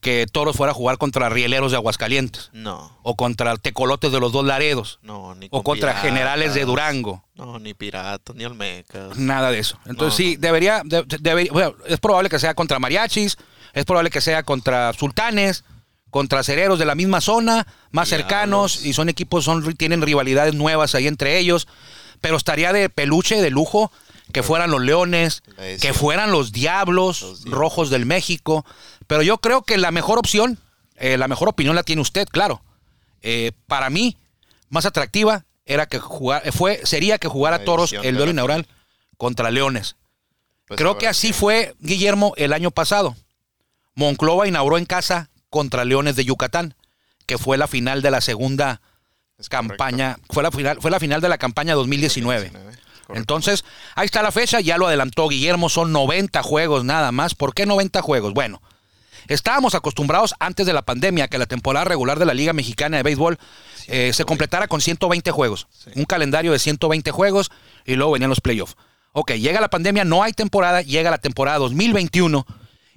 que 0.00 0.26
Toros 0.30 0.56
fuera 0.56 0.70
a 0.72 0.74
jugar 0.74 0.96
contra 0.98 1.28
Rieleros 1.28 1.72
de 1.72 1.76
Aguascalientes 1.76 2.48
No, 2.54 2.98
o 3.02 3.16
contra 3.16 3.56
Tecolotes 3.58 4.10
de 4.12 4.18
los 4.20 4.32
dos 4.32 4.44
Laredos 4.46 4.98
no, 5.02 5.34
ni 5.34 5.46
o 5.46 5.50
con 5.50 5.62
contra 5.62 5.90
Piratas. 5.90 6.02
Generales 6.08 6.54
de 6.54 6.64
Durango. 6.64 7.22
No, 7.34 7.58
ni 7.58 7.74
Piratas, 7.74 8.34
ni 8.34 8.44
Olmecas. 8.44 9.16
Nada 9.18 9.50
de 9.50 9.58
eso. 9.58 9.78
Entonces 9.86 10.18
No, 10.18 10.30
sí, 10.30 10.36
debería, 10.36 10.82
de- 10.84 11.02
de- 11.02 11.18
debería- 11.20 11.52
bueno, 11.52 11.74
es 11.86 12.00
probable 12.00 12.28
que 12.30 12.38
sea 12.38 12.54
contra 12.54 12.78
Mariachis, 12.78 13.36
Es 13.72 13.84
probable 13.84 14.10
que 14.10 14.20
sea 14.20 14.42
contra 14.42 14.92
Sultanes, 14.94 15.62
contra 16.10 16.42
Cereros 16.42 16.78
de 16.80 16.86
la 16.86 16.96
misma 16.96 17.20
zona, 17.20 17.68
más 17.92 18.08
Diablos. 18.08 18.08
cercanos, 18.08 18.84
y 18.84 18.92
son 18.94 19.08
equipos, 19.08 19.44
son, 19.44 19.74
tienen 19.76 20.02
rivalidades 20.02 20.54
nuevas 20.54 20.96
ahí 20.96 21.06
entre 21.06 21.38
ellos. 21.38 21.68
Pero 22.20 22.36
estaría 22.36 22.72
de 22.72 22.88
peluche, 22.90 23.40
de 23.40 23.50
lujo, 23.50 23.92
que 24.32 24.42
fueran 24.42 24.70
los 24.70 24.80
Leones, 24.80 25.42
que 25.80 25.92
fueran 25.92 26.30
los 26.30 26.52
Diablos, 26.52 27.22
Los 27.22 27.44
Diablos. 27.44 27.58
Rojos 27.58 27.90
del 27.90 28.06
México. 28.06 28.64
Pero 29.06 29.22
yo 29.22 29.38
creo 29.38 29.62
que 29.62 29.78
la 29.78 29.90
mejor 29.90 30.18
opción, 30.18 30.58
eh, 30.96 31.16
la 31.16 31.28
mejor 31.28 31.48
opinión 31.48 31.74
la 31.74 31.82
tiene 31.82 32.02
usted, 32.02 32.28
claro. 32.28 32.62
Eh, 33.22 33.52
para 33.66 33.90
mí, 33.90 34.16
más 34.68 34.86
atractiva 34.86 35.44
era 35.64 35.86
que 35.86 35.98
jugar, 35.98 36.42
eh, 36.46 36.52
fue, 36.52 36.80
sería 36.84 37.18
que 37.18 37.28
jugara 37.28 37.58
La 37.58 37.64
Toros 37.64 37.92
el 37.92 38.16
duelo 38.16 38.32
inaugural 38.32 38.66
contra 39.16 39.50
Leones. 39.50 39.96
Pues 40.66 40.78
Creo 40.78 40.98
que 40.98 41.08
así 41.08 41.32
fue, 41.32 41.74
Guillermo, 41.80 42.32
el 42.36 42.52
año 42.52 42.70
pasado. 42.70 43.16
Monclova 43.94 44.46
inauguró 44.46 44.78
en 44.78 44.86
casa 44.86 45.30
contra 45.50 45.84
Leones 45.84 46.16
de 46.16 46.24
Yucatán, 46.24 46.74
que 47.26 47.38
fue 47.38 47.58
la 47.58 47.66
final 47.66 48.02
de 48.02 48.10
la 48.10 48.20
segunda 48.20 48.80
Es 49.38 49.48
campaña, 49.48 50.18
fue 50.30 50.42
la 50.42 50.50
final, 50.50 50.80
fue 50.80 50.90
la 50.90 51.00
final 51.00 51.20
de 51.20 51.28
la 51.28 51.38
campaña 51.38 51.74
2019. 51.74 52.50
2019, 52.50 52.80
correcto. 53.10 53.20
Entonces, 53.20 53.64
ahí 53.94 54.06
está 54.06 54.22
la 54.22 54.32
fecha, 54.32 54.60
ya 54.60 54.78
lo 54.78 54.86
adelantó 54.86 55.28
Guillermo, 55.28 55.68
son 55.68 55.92
90 55.92 56.42
juegos 56.42 56.84
nada 56.84 57.12
más. 57.12 57.34
¿Por 57.34 57.54
qué 57.54 57.66
90 57.66 58.02
juegos? 58.02 58.32
Bueno, 58.32 58.62
estábamos 59.28 59.74
acostumbrados 59.74 60.34
antes 60.38 60.66
de 60.66 60.72
la 60.72 60.82
pandemia 60.82 61.28
que 61.28 61.38
la 61.38 61.46
temporada 61.46 61.84
regular 61.84 62.18
de 62.18 62.26
la 62.26 62.34
Liga 62.34 62.52
Mexicana 62.52 62.96
de 62.96 63.02
Béisbol 63.02 63.38
eh, 63.88 64.12
se 64.12 64.24
completara 64.24 64.68
con 64.68 64.80
120 64.80 65.30
juegos. 65.30 65.68
Un 65.94 66.04
calendario 66.04 66.52
de 66.52 66.58
120 66.58 67.10
juegos 67.10 67.50
y 67.84 67.94
luego 67.94 68.12
venían 68.12 68.30
los 68.30 68.40
playoffs. 68.40 68.76
Ok, 69.12 69.32
llega 69.32 69.60
la 69.60 69.70
pandemia, 69.70 70.04
no 70.04 70.22
hay 70.22 70.32
temporada, 70.32 70.82
llega 70.82 71.10
la 71.10 71.18
temporada 71.18 71.58
2021 71.58 72.46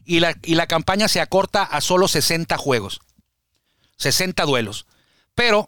y 0.05 0.19
la, 0.19 0.35
y 0.43 0.55
la 0.55 0.67
campaña 0.67 1.07
se 1.07 1.21
acorta 1.21 1.63
a 1.63 1.81
solo 1.81 2.07
60 2.07 2.55
juegos. 2.57 3.01
60 3.97 4.43
duelos. 4.45 4.85
Pero 5.33 5.67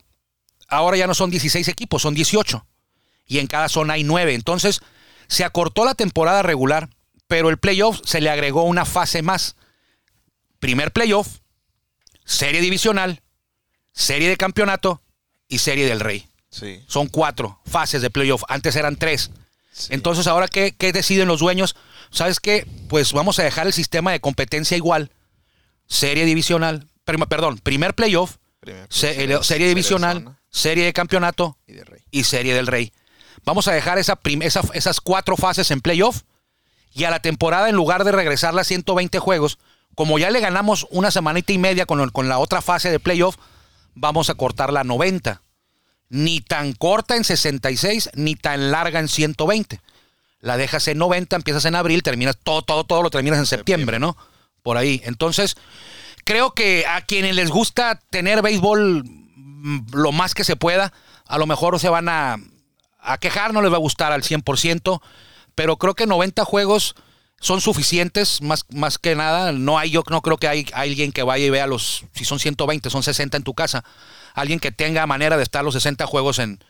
ahora 0.68 0.98
ya 0.98 1.08
no 1.08 1.16
son 1.16 1.32
16 1.32 1.68
equipos, 1.68 2.02
son 2.02 2.14
18 2.14 2.66
y 3.26 3.40
en 3.40 3.48
cada 3.48 3.70
zona 3.70 3.94
hay 3.96 4.04
nueve. 4.04 4.34
Entonces, 4.34 4.82
se 5.28 5.44
acortó 5.44 5.86
la 5.86 5.96
temporada 5.96 6.44
regular, 6.44 6.90
pero 7.28 7.50
el 7.50 7.58
playoff 7.58 8.00
se 8.06 8.22
le 8.22 8.30
agregó 8.30 8.64
una 8.64 8.86
fase 8.86 9.22
más. 9.22 9.56
Primer 10.60 10.92
playoff, 10.92 11.40
serie 12.26 12.62
divisional, 12.62 13.22
serie 13.94 14.30
de 14.30 14.38
campeonato 14.38 15.02
y 15.48 15.60
serie 15.60 15.86
del 15.88 16.00
rey. 16.00 16.28
Sí. 16.50 16.82
Son 16.88 17.08
cuatro 17.08 17.60
fases 17.66 18.02
de 18.02 18.10
playoff. 18.10 18.44
Antes 18.48 18.76
eran 18.76 18.96
tres. 18.96 19.32
sí. 19.72 19.88
Entonces, 19.94 20.28
ahora, 20.28 20.48
¿qué, 20.48 20.74
qué 20.78 20.94
deciden 20.94 21.28
los 21.28 21.40
dueños? 21.40 21.76
¿Sabes 22.12 22.40
qué? 22.40 22.66
Pues 22.88 23.12
vamos 23.14 23.40
a 23.40 23.44
dejar 23.44 23.68
el 23.68 23.74
sistema 23.74 24.12
de 24.12 24.22
competencia 24.22 24.78
igual. 24.78 25.12
Serie 25.88 26.26
divisional, 26.26 26.88
prima- 27.04 27.28
perdón, 27.28 27.58
primer 27.60 27.94
playoff, 27.94 28.38
Primer 28.62 28.88
playoff, 28.88 29.04
eh, 29.04 29.44
serie 29.44 29.68
divisional, 29.68 30.38
serie 30.50 30.86
de 30.86 30.94
campeonato 30.94 31.58
y 31.68 31.74
de 31.74 31.86
y 32.10 32.24
Serie 32.24 32.54
del 32.56 32.66
Rey. 32.68 32.94
Vamos 33.46 33.68
a 33.68 33.74
dejar 33.74 33.98
esa 34.00 34.20
esa- 34.42 34.62
esas 34.74 35.02
cuatro 35.02 35.38
fases 35.38 35.70
en 35.72 35.82
playoff 35.82 36.24
y 36.94 37.04
a 37.04 37.12
la 37.12 37.20
temporada, 37.22 37.70
en 37.70 37.76
lugar 37.76 38.04
de 38.06 38.12
regresar 38.12 38.54
las 38.54 38.68
120 38.68 39.20
juegos, 39.20 39.60
como 39.96 40.18
ya 40.18 40.30
le 40.30 40.40
ganamos 40.40 40.88
una 40.92 41.12
semanita 41.12 41.54
y 41.54 41.58
media 41.58 41.86
con, 41.86 42.12
la 42.30 42.40
otra 42.40 42.62
fase 42.62 42.90
de 42.90 43.00
playoff, 43.00 43.36
vamos 43.94 44.30
a 44.30 44.36
cortarla 44.36 44.82
a 44.82 44.84
90. 44.84 45.42
Ni 46.10 46.40
tan 46.40 46.74
corta 46.74 47.16
en 47.16 47.24
66, 47.24 48.12
ni 48.14 48.36
tan 48.36 48.72
larga 48.72 49.00
en 49.00 49.08
120. 49.10 49.82
La 50.40 50.58
dejas 50.58 50.88
en 50.88 50.98
90, 51.00 51.36
empiezas 51.36 51.66
en 51.66 51.76
abril, 51.76 52.04
terminas 52.04 52.38
todo, 52.42 52.62
todo, 52.62 52.84
todo 52.84 53.04
lo 53.04 53.10
terminas 53.10 53.40
en 53.40 53.46
septiembre, 53.46 54.00
¿no? 54.00 54.16
Por 54.64 54.78
ahí. 54.78 55.02
Entonces, 55.04 55.58
creo 56.24 56.54
que 56.54 56.86
a 56.88 57.02
quienes 57.02 57.36
les 57.36 57.50
gusta 57.50 58.00
tener 58.10 58.42
béisbol 58.42 59.04
mm, 59.06 59.80
lo 59.94 60.12
más 60.12 60.34
que 60.34 60.44
se 60.44 60.56
pueda, 60.56 60.94
a 61.26 61.38
lo 61.38 61.46
mejor 61.48 61.80
se 61.80 61.90
van 61.90 62.08
a, 62.08 62.38
a 63.06 63.18
quejar, 63.18 63.54
no 63.54 63.62
les 63.62 63.72
va 63.72 63.76
a 63.76 63.80
gustar 63.80 64.12
al 64.12 64.24
100%, 64.24 65.02
pero 65.54 65.78
creo 65.78 65.94
que 65.94 66.08
90 66.08 66.44
juegos 66.46 66.96
son 67.40 67.62
suficientes, 67.62 68.42
más, 68.42 68.66
más 68.70 68.98
que 68.98 69.16
nada. 69.16 69.52
No 69.52 69.78
hay, 69.78 69.92
yo 69.92 70.04
no 70.10 70.22
creo 70.22 70.38
que 70.38 70.48
hay 70.48 70.66
alguien 70.74 71.12
que 71.12 71.24
vaya 71.24 71.46
y 71.46 71.50
vea 71.50 71.68
los, 71.68 72.06
si 72.14 72.26
son 72.26 72.40
120, 72.40 72.90
son 72.90 73.04
60 73.04 73.38
en 73.38 73.44
tu 73.44 73.54
casa, 73.54 73.84
alguien 74.34 74.60
que 74.60 74.72
tenga 74.72 75.06
manera 75.06 75.38
de 75.38 75.44
estar 75.44 75.64
los 75.64 75.74
60 75.76 76.06
juegos 76.06 76.40
en, 76.40 76.64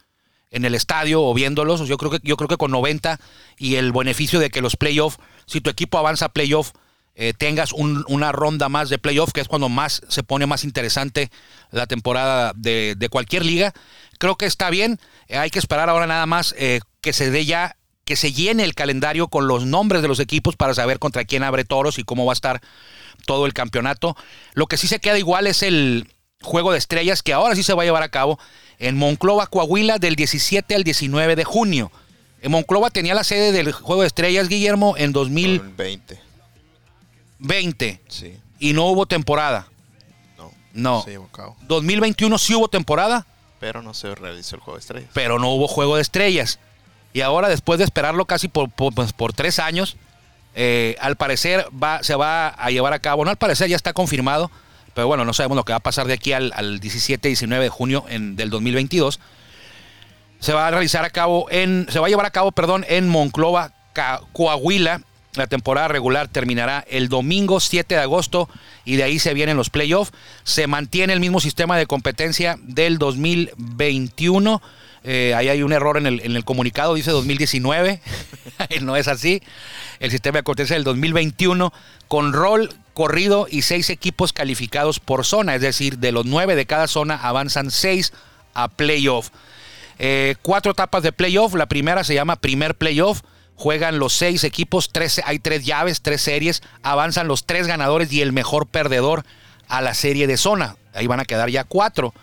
en 0.52 0.66
el 0.66 0.76
estadio 0.76 1.24
o 1.24 1.34
viéndolos. 1.34 1.88
Yo 1.88 1.98
creo 1.98 2.12
que, 2.12 2.20
yo 2.24 2.38
creo 2.38 2.48
que 2.48 2.58
con 2.58 2.72
90 2.72 3.20
y 3.58 3.76
el 3.76 3.92
beneficio 3.92 4.40
de 4.40 4.50
que 4.50 4.62
los 4.62 4.76
playoffs, 4.76 5.18
si 5.46 5.62
tu 5.62 5.70
equipo 5.70 5.98
avanza 5.98 6.26
a 6.26 6.34
eh, 7.16 7.34
tengas 7.38 7.72
un- 7.72 8.04
una 8.08 8.32
ronda 8.32 8.68
más 8.70 8.90
de 8.90 8.98
playoff, 8.98 9.32
que 9.32 9.42
es 9.42 9.48
cuando 9.48 9.70
más 9.70 10.02
se 10.10 10.22
pone 10.24 10.46
más 10.46 10.64
interesante 10.64 11.32
la 11.72 11.88
temporada 11.88 12.52
de, 12.56 13.08
cualquier 13.10 13.46
liga. 13.46 13.74
Creo 14.18 14.36
que 14.36 14.46
está 14.46 14.70
bien. 14.70 15.00
Eh, 15.28 15.38
hay 15.38 15.50
que 15.50 15.60
esperar 15.60 15.90
ahora 15.90 16.08
nada 16.08 16.26
más 16.26 16.54
eh, 16.58 16.82
que 17.02 17.14
se 17.14 17.32
dé 17.32 17.46
ya, 17.46 17.78
que 18.04 18.16
se 18.16 18.34
llene 18.34 18.64
el 18.64 18.76
calendario 18.76 19.30
con 19.30 19.48
los 19.48 19.66
nombres 19.66 20.02
de 20.02 20.08
los 20.10 20.20
equipos 20.20 20.56
para 20.56 20.74
saber 20.74 21.00
contra 21.00 21.24
quién 21.26 21.44
abre 21.44 21.64
toros 21.64 22.00
y 22.00 22.04
cómo 22.04 22.26
va 22.26 22.34
a 22.34 22.36
estar 22.36 22.62
todo 23.26 23.46
el 23.46 23.54
campeonato. 23.54 24.16
Lo 24.54 24.68
que 24.68 24.78
sí 24.78 24.88
se 24.88 25.00
queda 25.00 25.18
igual 25.18 25.48
es 25.48 25.64
el 25.64 26.12
juego 26.42 26.74
de 26.74 26.78
estrellas 26.78 27.24
que 27.24 27.34
ahora 27.34 27.56
sí 27.56 27.64
se 27.64 27.74
va 27.74 27.84
a 27.84 27.86
llevar 27.86 28.04
a 28.04 28.10
cabo 28.10 28.38
en 28.78 28.98
Monclova, 28.98 29.48
Coahuila, 29.48 30.00
del 30.00 30.16
17 30.16 30.76
al 30.76 30.84
19 30.84 31.36
de 31.38 31.44
junio. 31.46 31.92
En 32.42 32.52
Monclova 32.52 32.90
tenía 32.90 33.16
la 33.16 33.24
sede 33.24 33.52
del 33.54 33.72
juego 33.72 34.02
de 34.02 34.08
estrellas, 34.08 34.50
Guillermo, 34.50 34.96
en 34.98 35.14
2020 35.14 36.20
20. 37.48 38.02
Sí. 38.08 38.38
y 38.60 38.74
no 38.74 38.86
hubo 38.86 39.06
temporada. 39.06 39.68
No. 40.38 40.52
No. 40.74 41.02
Se 41.04 41.12
llevó 41.12 41.26
a 41.26 41.36
cabo. 41.36 41.58
2021 41.68 42.38
sí 42.38 42.56
hubo 42.56 42.68
temporada, 42.68 43.26
Pero 43.60 43.82
no 43.82 43.94
se 43.94 44.14
realizó 44.16 44.56
el 44.56 44.62
juego 44.62 44.78
de 44.78 44.82
estrellas. 44.82 45.10
pero 45.14 45.40
no 45.40 45.50
hubo 45.52 45.68
juego 45.68 45.96
de 45.96 46.02
estrellas. 46.02 46.60
Y 47.14 47.22
ahora, 47.22 47.48
después 47.48 47.80
de 47.80 47.86
esperarlo 47.86 48.26
casi 48.26 48.48
por, 48.50 48.70
por, 48.70 48.94
pues, 48.94 49.14
por 49.14 49.32
tres 49.34 49.60
años, 49.60 49.96
eh, 50.54 50.96
al 51.00 51.16
parecer 51.16 51.66
va, 51.72 52.04
se 52.04 52.16
va 52.16 52.50
a 52.50 52.70
llevar 52.72 52.92
a 52.94 53.00
cabo. 53.00 53.24
No 53.24 53.32
al 53.32 53.38
parecer, 53.38 53.70
ya 53.70 53.76
está 53.78 53.94
confirmado. 53.94 54.52
Pero 54.94 55.08
bueno, 55.08 55.26
no 55.26 55.34
sabemos 55.34 55.56
lo 55.58 55.64
que 55.66 55.74
va 55.74 55.78
a 55.78 55.82
pasar 55.82 56.08
de 56.08 56.14
aquí 56.14 56.32
al, 56.34 56.52
al 56.56 56.80
17-19 56.80 57.60
de 57.60 57.70
junio 57.70 58.06
en- 58.10 58.36
del 58.38 58.50
2022. 58.50 59.20
Se 60.40 60.54
va 60.54 60.68
a 60.68 60.72
realizar 60.72 61.04
a 61.06 61.10
cabo 61.10 61.48
en. 61.50 61.88
Se 61.90 62.00
va 62.00 62.08
a 62.08 62.10
llevar 62.10 62.26
a 62.26 62.32
cabo, 62.32 62.52
perdón, 62.52 62.86
en 62.88 63.08
Monclova, 63.10 63.72
Coahuila. 64.34 65.02
La 65.36 65.48
temporada 65.48 65.88
regular 65.88 66.28
terminará 66.28 66.86
el 66.88 67.10
domingo 67.10 67.60
7 67.60 67.96
de 67.96 68.02
agosto 68.02 68.50
y 68.86 68.96
de 68.96 69.04
ahí 69.04 69.20
se 69.20 69.34
vienen 69.34 69.58
los 69.58 69.70
playoffs. 69.70 70.14
Se 70.44 70.68
mantiene 70.68 71.14
el 71.14 71.20
mismo 71.20 71.40
sistema 71.40 71.78
de 71.78 71.86
competencia 71.86 72.58
del 72.62 72.98
2021. 72.98 74.62
Eh, 75.04 75.34
ahí 75.36 75.50
hay 75.50 75.62
un 75.62 75.72
error 75.72 75.98
en 75.98 76.08
el, 76.08 76.46
comunicado, 76.46 76.96
dice 76.96 77.12
2019. 77.12 78.02
no 78.82 78.96
es 78.96 79.08
así. 79.08 79.42
El 80.00 80.12
sistema 80.12 80.40
de 80.40 80.44
competencia 80.44 80.76
del 80.76 80.84
2021 80.84 81.72
con 82.08 82.34
rol 82.34 82.74
corrido 82.94 83.48
y 83.50 83.62
seis 83.62 83.90
equipos 83.90 84.34
calificados 84.34 85.00
por 85.00 85.26
zona. 85.26 85.56
Es 85.56 85.62
decir, 85.62 86.00
de 86.00 86.12
los 86.12 86.26
nueve 86.26 86.56
de 86.56 86.66
cada 86.66 86.88
zona 86.88 87.16
avanzan 87.16 87.72
seis 87.72 88.14
a 88.54 88.68
playoff. 88.70 89.30
Eh, 90.00 90.36
cuatro 90.42 90.72
etapas 90.72 91.04
de 91.04 91.12
playoff. 91.12 91.54
La 91.54 91.68
primera 91.68 92.04
se 92.04 92.16
llama 92.16 92.38
primer 92.38 92.76
playoff. 92.76 93.22
Juegan 93.56 94.00
los 94.00 94.14
seis 94.14 94.44
equipos, 94.44 94.90
tres, 94.92 95.22
hay 95.26 95.40
tres 95.40 95.66
llaves, 95.66 96.02
tres 96.02 96.22
series. 96.22 96.62
Avanzan 96.84 97.28
los 97.28 97.46
tres 97.46 97.68
ganadores 97.68 98.12
y 98.12 98.22
el 98.22 98.34
mejor 98.34 98.68
perdedor 98.68 99.26
a 99.68 99.82
la 99.82 99.94
serie 99.94 100.28
de 100.28 100.38
zona. 100.38 100.76
Ahí 100.94 101.08
van 101.08 101.20
a 101.20 101.26
quedar 101.26 101.50
ya 101.50 101.64
cuatro. 101.64 102.14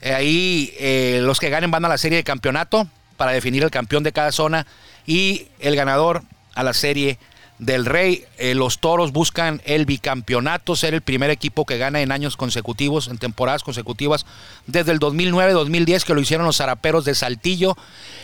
Eh, 0.00 0.14
ahí 0.14 0.74
eh, 0.78 1.20
los 1.22 1.40
que 1.40 1.50
ganen 1.50 1.70
van 1.70 1.84
a 1.84 1.88
la 1.88 1.98
serie 1.98 2.16
de 2.16 2.24
campeonato 2.24 2.88
para 3.16 3.32
definir 3.32 3.62
el 3.62 3.70
campeón 3.70 4.02
de 4.02 4.12
cada 4.12 4.32
zona 4.32 4.66
y 5.06 5.46
el 5.60 5.76
ganador 5.76 6.22
a 6.54 6.62
la 6.62 6.72
serie 6.72 7.18
del 7.58 7.86
Rey. 7.86 8.24
Eh, 8.38 8.54
los 8.54 8.78
Toros 8.78 9.12
buscan 9.12 9.62
el 9.64 9.86
bicampeonato, 9.86 10.76
ser 10.76 10.94
el 10.94 11.02
primer 11.02 11.30
equipo 11.30 11.64
que 11.64 11.78
gana 11.78 12.00
en 12.00 12.12
años 12.12 12.36
consecutivos, 12.36 13.08
en 13.08 13.18
temporadas 13.18 13.62
consecutivas, 13.62 14.26
desde 14.66 14.92
el 14.92 15.00
2009-2010 15.00 16.04
que 16.04 16.14
lo 16.14 16.20
hicieron 16.20 16.46
los 16.46 16.56
Zaraperos 16.56 17.04
de 17.04 17.14
Saltillo. 17.14 17.76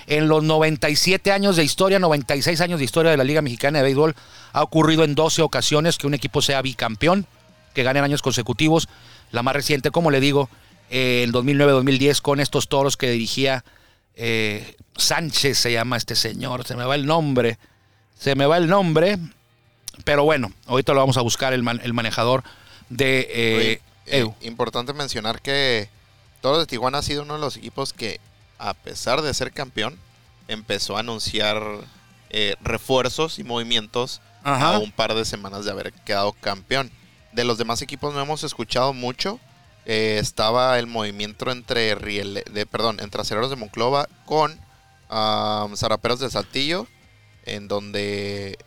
En 0.06 0.28
los 0.28 0.42
97 0.42 1.32
años 1.32 1.56
de 1.56 1.64
historia, 1.64 1.98
96 1.98 2.60
años 2.60 2.78
de 2.78 2.84
historia 2.84 3.10
de 3.10 3.16
la 3.16 3.24
Liga 3.24 3.42
Mexicana 3.42 3.78
de 3.78 3.84
Béisbol, 3.84 4.14
ha 4.52 4.62
ocurrido 4.62 5.04
en 5.04 5.14
12 5.14 5.42
ocasiones 5.42 5.98
que 5.98 6.06
un 6.06 6.14
equipo 6.14 6.42
sea 6.42 6.62
bicampeón, 6.62 7.26
que 7.74 7.82
gane 7.82 8.00
en 8.00 8.06
años 8.06 8.22
consecutivos. 8.22 8.88
La 9.30 9.42
más 9.42 9.54
reciente, 9.54 9.90
como 9.90 10.10
le 10.10 10.20
digo, 10.20 10.48
eh, 10.90 11.22
en 11.24 11.32
2009-2010 11.32 12.22
con 12.22 12.40
estos 12.40 12.68
toros 12.68 12.96
que 12.96 13.10
dirigía 13.10 13.64
eh, 14.14 14.76
Sánchez, 14.96 15.58
se 15.58 15.72
llama 15.72 15.96
este 15.96 16.16
señor, 16.16 16.64
se 16.66 16.74
me 16.74 16.84
va 16.84 16.96
el 16.96 17.06
nombre, 17.06 17.58
se 18.18 18.34
me 18.34 18.46
va 18.46 18.56
el 18.56 18.66
nombre, 18.68 19.18
pero 20.04 20.24
bueno, 20.24 20.52
ahorita 20.66 20.92
lo 20.92 21.00
vamos 21.00 21.16
a 21.16 21.22
buscar 21.22 21.52
el, 21.52 21.62
man- 21.62 21.80
el 21.82 21.92
manejador 21.92 22.42
de... 22.88 23.28
eh, 23.30 23.56
Oye, 23.56 23.80
eh, 24.06 24.26
importante 24.40 24.92
mencionar 24.92 25.40
que 25.42 25.88
Toros 26.40 26.58
de 26.60 26.66
Tijuana 26.66 26.98
ha 26.98 27.02
sido 27.02 27.22
uno 27.22 27.34
de 27.34 27.40
los 27.40 27.56
equipos 27.56 27.92
que, 27.92 28.20
a 28.58 28.74
pesar 28.74 29.22
de 29.22 29.34
ser 29.34 29.52
campeón, 29.52 29.98
empezó 30.48 30.96
a 30.96 31.00
anunciar 31.00 31.62
eh, 32.30 32.56
refuerzos 32.62 33.38
y 33.38 33.44
movimientos 33.44 34.20
Ajá. 34.44 34.76
a 34.76 34.78
un 34.78 34.92
par 34.92 35.14
de 35.14 35.24
semanas 35.24 35.64
de 35.64 35.70
haber 35.72 35.92
quedado 35.92 36.32
campeón. 36.32 36.90
de 37.32 37.44
los 37.44 37.58
demás 37.58 37.82
equipos 37.82 38.14
no 38.14 38.20
hemos 38.20 38.42
escuchado 38.44 38.92
mucho. 38.92 39.38
Estaba 39.84 40.78
el 40.78 40.86
movimiento 40.86 41.50
entre 41.50 41.94
Riel, 41.94 42.42
de, 42.52 42.66
perdón, 42.66 42.98
entre 43.00 43.20
Acereros 43.22 43.48
de 43.50 43.56
Monclova 43.56 44.06
con 44.26 44.52
um, 45.10 45.74
Zaraperos 45.76 46.20
de 46.20 46.30
Saltillo, 46.30 46.86
en 47.56 47.68
donde 47.68 48.58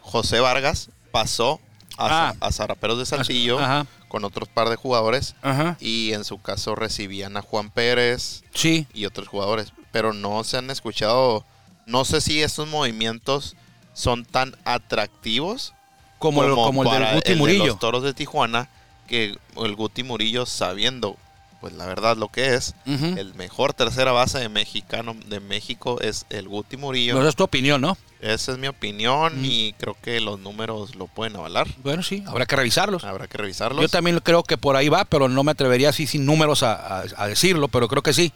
José 0.00 0.40
Vargas 0.40 0.90
pasó 1.10 1.60
a, 1.96 2.30
Ah. 2.30 2.34
a 2.40 2.52
Zaraperos 2.52 2.98
de 2.98 3.06
Saltillo 3.06 3.58
Ajá, 3.58 3.86
con 4.08 4.24
otros 4.24 4.48
par 4.48 4.68
de 4.68 4.76
jugadores 4.76 5.34
ajá. 5.42 5.76
y 5.80 6.12
en 6.12 6.24
su 6.24 6.40
caso 6.40 6.74
recibían 6.74 7.36
a 7.36 7.42
Juan 7.42 7.70
Pérez 7.70 8.42
Sí, 8.54 8.86
y 8.92 9.06
otros 9.06 9.28
jugadores, 9.28 9.72
pero 9.92 10.12
no 10.12 10.42
se 10.44 10.56
han 10.56 10.70
escuchado, 10.70 11.44
no 11.86 12.04
sé 12.04 12.20
si 12.20 12.42
estos 12.42 12.68
movimientos 12.68 13.56
son 13.92 14.24
tan 14.24 14.56
atractivos 14.64 15.72
como, 16.18 16.42
el- 16.42 16.54
como 16.54 16.82
el 16.82 16.90
del 17.02 17.14
Guti 17.14 17.30
de 17.32 17.36
Murillo. 17.36 17.66
los 17.66 17.78
Toros 17.78 18.02
de 18.02 18.12
Tijuana, 18.14 18.68
que 19.06 19.38
el 19.56 19.76
Guti 19.76 20.02
Murillo 20.02 20.46
sabiendo, 20.46 21.16
pues 21.64 21.72
la 21.78 21.86
verdad 21.86 22.18
lo 22.18 22.28
que 22.28 22.52
es, 22.56 22.74
el 22.84 23.32
mejor 23.36 23.72
tercera 23.72 24.12
base 24.12 24.38
de 24.38 24.50
mexicano 24.50 25.16
de 25.28 25.40
México 25.40 25.98
es 26.02 26.26
el 26.28 26.46
Guti 26.46 26.76
Murillo. 26.76 27.14
Pues 27.14 27.26
es 27.26 27.36
tu 27.36 27.42
opinión, 27.44 27.80
¿no? 27.80 27.96
Esa 28.20 28.52
es 28.52 28.58
mi 28.58 28.66
opinión 28.68 29.40
Mm. 29.40 29.44
y 29.46 29.72
creo 29.78 29.96
que 30.02 30.20
los 30.20 30.38
números 30.38 30.94
lo 30.94 31.06
pueden 31.06 31.36
avalar. 31.36 31.66
Bueno, 31.82 32.02
sí, 32.02 32.22
habrá 32.26 32.44
que 32.44 32.54
revisarlos. 32.54 33.02
Habrá 33.04 33.28
que 33.28 33.38
revisarlos. 33.38 33.80
Yo 33.80 33.88
también 33.88 34.20
creo 34.22 34.42
que 34.42 34.58
por 34.58 34.76
ahí 34.76 34.90
va, 34.90 35.06
pero 35.06 35.30
no 35.30 35.42
me 35.42 35.52
atrevería 35.52 35.88
así 35.88 36.06
sin 36.06 36.26
números 36.26 36.62
a, 36.62 36.74
a- 37.00 37.04
a 37.16 37.26
decirlo, 37.28 37.68
pero 37.68 37.88
creo 37.88 38.02
que 38.02 38.12
sí. 38.12 38.30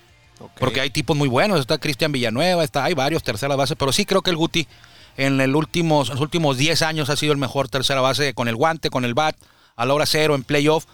Porque 0.58 0.80
hay 0.80 0.88
tipos 0.88 1.14
muy 1.14 1.28
buenos, 1.28 1.60
está 1.60 1.76
Cristian 1.76 2.10
Villanueva, 2.12 2.64
está, 2.64 2.84
hay 2.84 2.94
varios 2.94 3.22
tercera 3.22 3.56
base, 3.56 3.76
pero 3.76 3.92
sí 3.92 4.06
creo 4.06 4.22
que 4.22 4.30
el 4.30 4.36
Guti 4.38 4.66
en 5.18 5.38
el 5.42 5.54
últimos, 5.54 6.08
en 6.08 6.14
los 6.14 6.22
últimos 6.22 6.56
10 6.56 6.80
años 6.80 7.10
ha 7.10 7.16
sido 7.16 7.32
el 7.34 7.38
mejor 7.38 7.68
tercera 7.68 8.00
base 8.00 8.32
con 8.32 8.48
el 8.48 8.56
guante, 8.56 8.88
con 8.88 9.04
el 9.04 9.12
bat, 9.12 9.36
a 9.76 9.84
la 9.84 9.92
hora 9.92 10.06
cero, 10.06 10.34
en 10.34 10.44
playoff, 10.44 10.86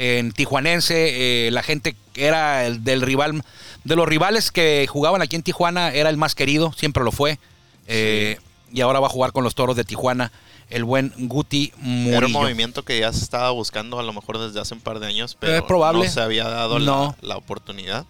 en 0.00 0.32
Tijuanense, 0.32 1.46
eh, 1.46 1.50
la 1.50 1.62
gente 1.62 1.94
era 2.14 2.66
el 2.66 2.82
del 2.84 3.02
rival, 3.02 3.42
de 3.84 3.96
los 3.96 4.08
rivales 4.08 4.50
que 4.50 4.86
jugaban 4.88 5.20
aquí 5.22 5.36
en 5.36 5.42
Tijuana, 5.42 5.92
era 5.92 6.08
el 6.10 6.16
más 6.16 6.34
querido, 6.34 6.72
siempre 6.72 7.04
lo 7.04 7.12
fue. 7.12 7.38
eh, 7.86 8.38
y 8.72 8.80
ahora 8.82 9.00
va 9.00 9.08
a 9.08 9.10
jugar 9.10 9.32
con 9.32 9.42
los 9.42 9.54
toros 9.56 9.74
de 9.76 9.82
Tijuana, 9.84 10.30
el 10.68 10.84
buen 10.84 11.12
Guti 11.18 11.72
Murillo. 11.78 12.16
Era 12.18 12.26
un 12.26 12.32
movimiento 12.32 12.84
que 12.84 13.00
ya 13.00 13.12
se 13.12 13.22
estaba 13.24 13.50
buscando 13.50 13.98
a 13.98 14.04
lo 14.04 14.12
mejor 14.12 14.38
desde 14.38 14.60
hace 14.60 14.74
un 14.74 14.80
par 14.80 15.00
de 15.00 15.08
años, 15.08 15.36
pero 15.40 15.56
Es 15.56 15.62
probable. 15.62 16.04
no 16.04 16.10
se 16.10 16.20
había 16.20 16.44
dado 16.48 16.78
No. 16.78 17.16
la, 17.20 17.28
la 17.28 17.36
oportunidad. 17.36 18.06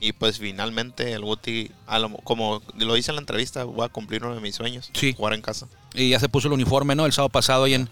Y 0.00 0.12
pues 0.12 0.38
finalmente 0.38 1.12
el 1.14 1.22
Guti, 1.22 1.70
a 1.88 1.98
lo- 1.98 2.10
como 2.18 2.62
lo 2.76 2.94
dice 2.94 3.10
en 3.10 3.16
la 3.16 3.22
entrevista, 3.22 3.64
voy 3.64 3.84
a 3.84 3.88
cumplir 3.88 4.24
uno 4.24 4.34
de 4.36 4.40
mis 4.40 4.54
sueños, 4.54 4.90
Sí. 4.92 5.14
jugar 5.16 5.34
en 5.34 5.42
casa. 5.42 5.66
Y 5.94 6.10
ya 6.10 6.20
se 6.20 6.28
puso 6.28 6.46
el 6.46 6.54
uniforme, 6.54 6.94
¿no? 6.94 7.06
El 7.06 7.12
sábado 7.12 7.30
pasado 7.30 7.64
ahí 7.64 7.74
en, 7.74 7.88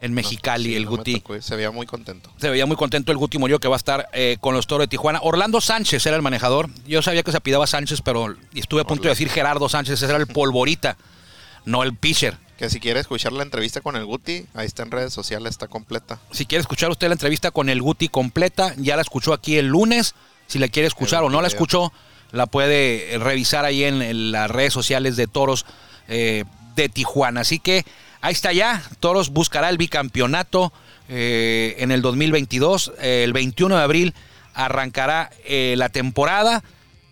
en 0.00 0.12
Mexicali, 0.12 0.70
Sí, 0.70 0.76
el 0.76 0.84
no 0.84 0.90
Guti. 0.90 1.14
tocó 1.20 1.36
ir, 1.36 1.42
se 1.42 1.56
veía 1.56 1.70
muy 1.70 1.86
contento. 1.86 2.30
Se 2.38 2.50
veía 2.50 2.66
muy 2.66 2.76
contento 2.76 3.12
el 3.12 3.18
Guti 3.18 3.38
Murillo 3.38 3.58
que 3.58 3.68
va 3.68 3.76
a 3.76 3.78
estar 3.78 4.08
eh, 4.12 4.36
con 4.40 4.54
los 4.54 4.66
Toros 4.66 4.84
de 4.84 4.88
Tijuana. 4.88 5.20
Orlando 5.22 5.60
Sánchez 5.60 6.04
era 6.06 6.16
el 6.16 6.22
manejador. 6.22 6.68
Yo 6.86 7.00
sabía 7.02 7.22
que 7.22 7.30
se 7.30 7.38
apellidaba 7.38 7.66
Sánchez, 7.66 8.02
pero 8.02 8.34
estuve 8.54 8.82
a 8.82 8.84
punto 8.84 9.04
de 9.04 9.10
decir 9.10 9.28
Gerardo 9.30 9.68
Sánchez. 9.68 9.94
Ese 9.94 10.04
era 10.06 10.16
el 10.18 10.26
polvorita, 10.26 10.96
no 11.64 11.82
el 11.82 11.94
pitcher. 11.94 12.36
Que 12.58 12.70
si 12.70 12.80
quiere 12.80 13.00
escuchar 13.00 13.32
la 13.32 13.42
entrevista 13.42 13.80
con 13.82 13.96
el 13.96 14.04
Guti, 14.06 14.46
ahí 14.54 14.66
está 14.66 14.82
en 14.82 14.90
redes 14.90 15.12
sociales, 15.12 15.50
está 15.50 15.68
completa. 15.68 16.18
Si 16.30 16.46
quiere 16.46 16.60
escuchar 16.60 16.90
usted 16.90 17.08
la 17.08 17.12
entrevista 17.14 17.50
con 17.50 17.68
el 17.68 17.82
Guti 17.82 18.08
completa, 18.08 18.74
ya 18.78 18.96
la 18.96 19.02
escuchó 19.02 19.32
aquí 19.34 19.56
el 19.58 19.66
lunes. 19.66 20.14
Si 20.46 20.58
la 20.58 20.68
quiere 20.68 20.86
escuchar 20.86 21.20
El 21.20 21.26
o 21.26 21.30
no 21.30 21.42
la 21.42 21.48
escuchó, 21.48 21.92
la 22.32 22.46
puede 22.46 23.14
eh, 23.14 23.18
revisar 23.18 23.64
ahí 23.64 23.84
en, 23.84 24.00
en 24.00 24.32
las 24.32 24.50
redes 24.50 24.72
sociales 24.72 25.16
de 25.16 25.26
Toros 25.26 25.66
eh, 26.08 26.44
de 26.76 26.88
Tijuana. 26.88 27.40
Así 27.42 27.58
que 27.58 27.84
ahí 28.20 28.32
está 28.32 28.52
ya. 28.52 28.82
Toros 29.00 29.30
buscará 29.30 29.68
el 29.68 29.78
bicampeonato 29.78 30.72
eh, 31.08 31.76
en 31.78 31.90
el 31.90 32.02
2022. 32.02 32.92
Eh, 33.00 33.22
el 33.24 33.32
21 33.32 33.76
de 33.76 33.82
abril 33.82 34.14
arrancará 34.54 35.30
eh, 35.44 35.74
la 35.76 35.88
temporada. 35.88 36.62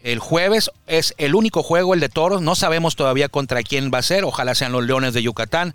El 0.03 0.19
jueves 0.19 0.71
es 0.87 1.14
el 1.17 1.35
único 1.35 1.62
juego, 1.62 1.95
el 1.95 2.01
de 2.01 2.09
Toros. 2.09 2.43
No 2.43 2.55
sabemos 2.55 2.95
todavía 2.97 3.29
contra 3.29 3.62
quién 3.62 3.90
va 3.93 3.99
a 3.99 4.03
ser. 4.03 4.25
Ojalá 4.25 4.55
sean 4.55 4.73
los 4.73 4.85
Leones 4.85 5.14
de 5.14 5.23
Yucatán. 5.23 5.75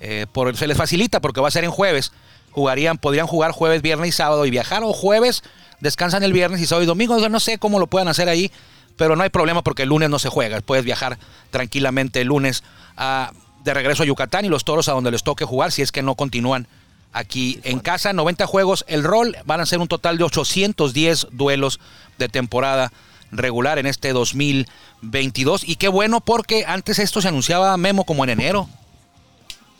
Eh, 0.00 0.26
por, 0.32 0.56
se 0.56 0.66
les 0.66 0.76
facilita 0.76 1.20
porque 1.20 1.40
va 1.40 1.48
a 1.48 1.52
ser 1.52 1.64
en 1.64 1.70
jueves. 1.70 2.12
Jugarían, 2.52 2.98
podrían 2.98 3.26
jugar 3.26 3.50
jueves, 3.50 3.82
viernes 3.82 4.10
y 4.10 4.12
sábado 4.12 4.46
y 4.46 4.50
viajar. 4.50 4.84
O 4.84 4.92
jueves, 4.92 5.42
descansan 5.80 6.22
el 6.22 6.32
viernes 6.32 6.60
y 6.60 6.66
sábado 6.66 6.84
y 6.84 6.86
domingo. 6.86 7.28
No 7.28 7.40
sé 7.40 7.58
cómo 7.58 7.80
lo 7.80 7.88
puedan 7.88 8.06
hacer 8.08 8.28
ahí. 8.28 8.52
Pero 8.96 9.16
no 9.16 9.24
hay 9.24 9.30
problema 9.30 9.62
porque 9.62 9.82
el 9.82 9.88
lunes 9.88 10.08
no 10.08 10.20
se 10.20 10.28
juega. 10.28 10.60
Puedes 10.60 10.84
viajar 10.84 11.18
tranquilamente 11.50 12.20
el 12.20 12.28
lunes 12.28 12.62
a- 12.96 13.32
de 13.64 13.74
regreso 13.74 14.02
a 14.02 14.06
Yucatán 14.06 14.44
y 14.44 14.48
los 14.48 14.64
toros 14.64 14.88
a 14.88 14.92
donde 14.92 15.10
les 15.10 15.22
toque 15.22 15.44
jugar 15.44 15.72
si 15.72 15.82
es 15.82 15.90
que 15.90 16.02
no 16.02 16.14
continúan 16.14 16.68
aquí 17.12 17.60
en 17.64 17.80
casa. 17.80 18.12
90 18.12 18.46
juegos. 18.46 18.84
El 18.88 19.02
rol 19.02 19.36
van 19.46 19.60
a 19.60 19.66
ser 19.66 19.78
un 19.78 19.88
total 19.88 20.18
de 20.18 20.24
810 20.24 21.28
duelos 21.32 21.80
de 22.18 22.28
temporada 22.28 22.92
regular 23.32 23.78
en 23.78 23.86
este 23.86 24.12
2022. 24.12 25.66
Y 25.66 25.76
qué 25.76 25.88
bueno 25.88 26.20
porque 26.20 26.64
antes 26.66 26.98
esto 26.98 27.22
se 27.22 27.28
anunciaba 27.28 27.76
Memo 27.78 28.04
como 28.04 28.24
en 28.24 28.30
enero. 28.30 28.68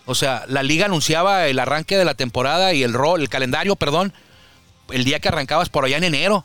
O 0.07 0.15
sea, 0.15 0.45
la 0.49 0.63
liga 0.63 0.87
anunciaba 0.87 1.47
el 1.47 1.59
arranque 1.59 1.97
de 1.97 2.05
la 2.05 2.15
temporada 2.15 2.73
y 2.73 2.83
el 2.83 2.93
rol, 2.93 3.21
el 3.21 3.29
calendario, 3.29 3.77
perdón, 3.77 4.13
el 4.91 5.05
día 5.05 5.21
que 5.21 5.29
arrancabas 5.29 5.69
por 5.69 5.85
allá 5.85 5.97
en 5.99 6.05
enero. 6.05 6.45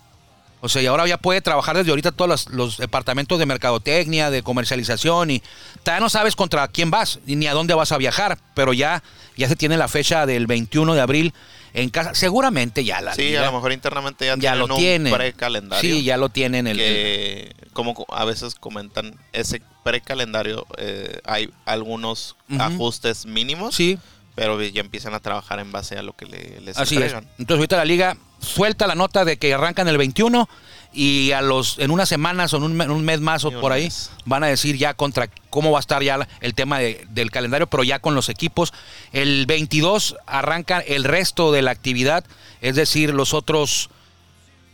O 0.61 0.67
sea, 0.69 0.81
y 0.81 0.85
ahora 0.87 1.07
ya 1.07 1.17
puede 1.17 1.41
trabajar 1.41 1.77
desde 1.77 1.89
ahorita 1.91 2.11
todos 2.11 2.27
los, 2.29 2.49
los 2.49 2.77
departamentos 2.77 3.39
de 3.39 3.45
mercadotecnia, 3.45 4.29
de 4.29 4.43
comercialización 4.43 5.31
y 5.31 5.41
todavía 5.83 6.01
no 6.01 6.09
sabes 6.09 6.35
contra 6.35 6.67
quién 6.67 6.91
vas 6.91 7.19
ni 7.25 7.47
a 7.47 7.53
dónde 7.53 7.73
vas 7.73 7.91
a 7.93 7.97
viajar, 7.97 8.37
pero 8.55 8.73
ya, 8.73 9.01
ya 9.37 9.47
se 9.47 9.55
tiene 9.55 9.77
la 9.77 9.87
fecha 9.87 10.25
del 10.25 10.47
21 10.47 10.95
de 10.95 11.01
abril 11.01 11.33
en 11.73 11.89
casa. 11.89 12.13
Seguramente 12.13 12.83
ya 12.83 12.99
la 12.99 13.13
Sí, 13.15 13.35
a 13.35 13.45
lo 13.45 13.53
mejor 13.53 13.71
internamente 13.71 14.25
ya, 14.25 14.35
ya 14.37 14.55
lo 14.55 14.67
tienen. 14.75 15.13
precalendario. 15.13 15.89
Sí, 15.95 16.03
ya 16.03 16.17
lo 16.17 16.27
tienen 16.29 16.67
el, 16.67 17.55
como 17.73 17.93
co- 17.93 18.13
a 18.13 18.25
veces 18.25 18.55
comentan 18.55 19.15
ese 19.31 19.61
precalendario 19.83 20.65
eh, 20.77 21.21
hay 21.25 21.49
algunos 21.65 22.35
ajustes 22.59 23.25
mínimos 23.25 23.75
sí, 23.75 23.97
pero 24.35 24.61
ya 24.61 24.81
empiezan 24.81 25.13
a 25.13 25.19
trabajar 25.19 25.59
en 25.59 25.71
base 25.71 25.97
a 25.97 26.01
lo 26.03 26.13
que 26.13 26.25
le, 26.25 26.59
les 26.61 26.77
Así 26.77 26.97
es. 26.97 27.13
Entonces 27.13 27.57
ahorita 27.57 27.77
la 27.77 27.85
liga 27.85 28.17
suelta 28.39 28.87
la 28.87 28.95
nota 28.95 29.25
de 29.25 29.37
que 29.37 29.53
arrancan 29.53 29.87
el 29.87 29.97
21 29.97 30.47
y 30.91 31.31
a 31.33 31.41
los 31.41 31.77
en 31.77 31.91
unas 31.91 32.09
semanas 32.09 32.53
o 32.53 32.57
en 32.57 32.63
un, 32.63 32.73
me- 32.73 32.85
en 32.85 32.91
un 32.91 33.05
mes 33.05 33.19
más 33.21 33.45
o 33.45 33.51
por 33.61 33.71
ahí 33.71 33.89
van 34.25 34.43
a 34.43 34.47
decir 34.47 34.75
ya 34.77 34.93
contra 34.95 35.29
cómo 35.51 35.71
va 35.71 35.77
a 35.77 35.81
estar 35.81 36.01
ya 36.01 36.27
el 36.41 36.53
tema 36.55 36.79
de- 36.79 37.05
del 37.11 37.29
calendario, 37.31 37.67
pero 37.67 37.83
ya 37.83 37.99
con 37.99 38.15
los 38.15 38.27
equipos. 38.29 38.73
El 39.11 39.45
22 39.45 40.15
arranca 40.25 40.79
el 40.79 41.03
resto 41.03 41.51
de 41.51 41.61
la 41.61 41.71
actividad, 41.71 42.25
es 42.61 42.75
decir, 42.75 43.13
los 43.13 43.33
otros 43.35 43.89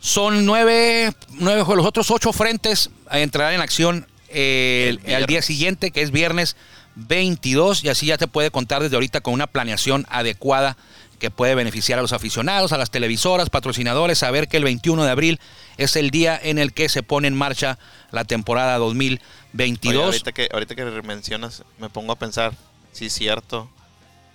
son 0.00 0.46
nueve, 0.46 1.12
nueve 1.32 1.64
los 1.74 1.84
otros 1.86 2.10
ocho 2.10 2.32
frentes 2.32 2.90
entrarán 3.10 3.54
en 3.54 3.60
acción 3.60 4.06
eh, 4.28 4.86
El 4.88 5.00
el- 5.10 5.14
al 5.16 5.26
día 5.26 5.42
siguiente, 5.42 5.90
que 5.90 6.02
es 6.02 6.10
viernes 6.10 6.56
22, 6.96 7.84
y 7.84 7.88
así 7.90 8.06
ya 8.06 8.16
te 8.18 8.26
puede 8.26 8.50
contar 8.50 8.82
desde 8.82 8.96
ahorita 8.96 9.20
con 9.20 9.34
una 9.34 9.46
planeación 9.46 10.06
adecuada 10.08 10.76
que 11.16 11.30
puede 11.30 11.54
beneficiar 11.54 11.98
a 11.98 12.02
los 12.02 12.12
aficionados, 12.12 12.72
a 12.72 12.78
las 12.78 12.90
televisoras, 12.90 13.50
patrocinadores, 13.50 14.18
saber 14.18 14.48
que 14.48 14.56
el 14.56 14.64
21 14.64 15.04
de 15.04 15.10
abril 15.10 15.40
es 15.78 15.96
el 15.96 16.10
día 16.10 16.38
en 16.42 16.58
el 16.58 16.72
que 16.72 16.88
se 16.88 17.02
pone 17.02 17.28
en 17.28 17.34
marcha 17.34 17.78
la 18.10 18.24
temporada 18.24 18.76
Oye, 18.76 18.86
2022. 18.86 20.04
ahorita 20.04 20.32
que 20.32 20.48
ahorita 20.52 20.74
que 20.74 20.84
mencionas 21.02 21.64
me 21.78 21.88
pongo 21.88 22.12
a 22.12 22.16
pensar 22.16 22.52
sí 22.92 23.10
cierto 23.10 23.68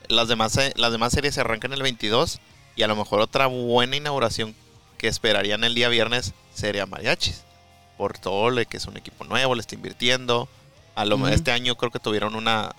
las 0.07 0.27
demás 0.27 0.51
se- 0.53 0.73
las 0.75 0.91
demás 0.91 1.13
series 1.13 1.35
se 1.35 1.41
arrancan 1.41 1.73
el 1.73 1.81
22 1.81 2.39
y 2.75 2.83
a 2.83 2.87
lo 2.87 2.95
mejor 2.95 3.21
otra 3.21 3.47
buena 3.47 3.95
inauguración 3.95 4.55
que 4.97 5.07
esperarían 5.07 5.63
el 5.63 5.73
día 5.75 5.89
viernes 5.89 6.33
sería 6.53 6.85
Mariachis 6.85 7.43
por 7.97 8.17
todo 8.17 8.49
lo 8.49 8.63
que 8.65 8.77
es 8.77 8.85
un 8.85 8.97
equipo 8.97 9.23
nuevo 9.25 9.55
le 9.55 9.61
está 9.61 9.75
invirtiendo 9.75 10.49
a 10.95 11.05
lo 11.05 11.15
Ujú. 11.15 11.27
este 11.27 11.51
año 11.51 11.75
creo 11.75 11.91
que 11.91 11.99
tuvieron 11.99 12.35
una 12.35 12.71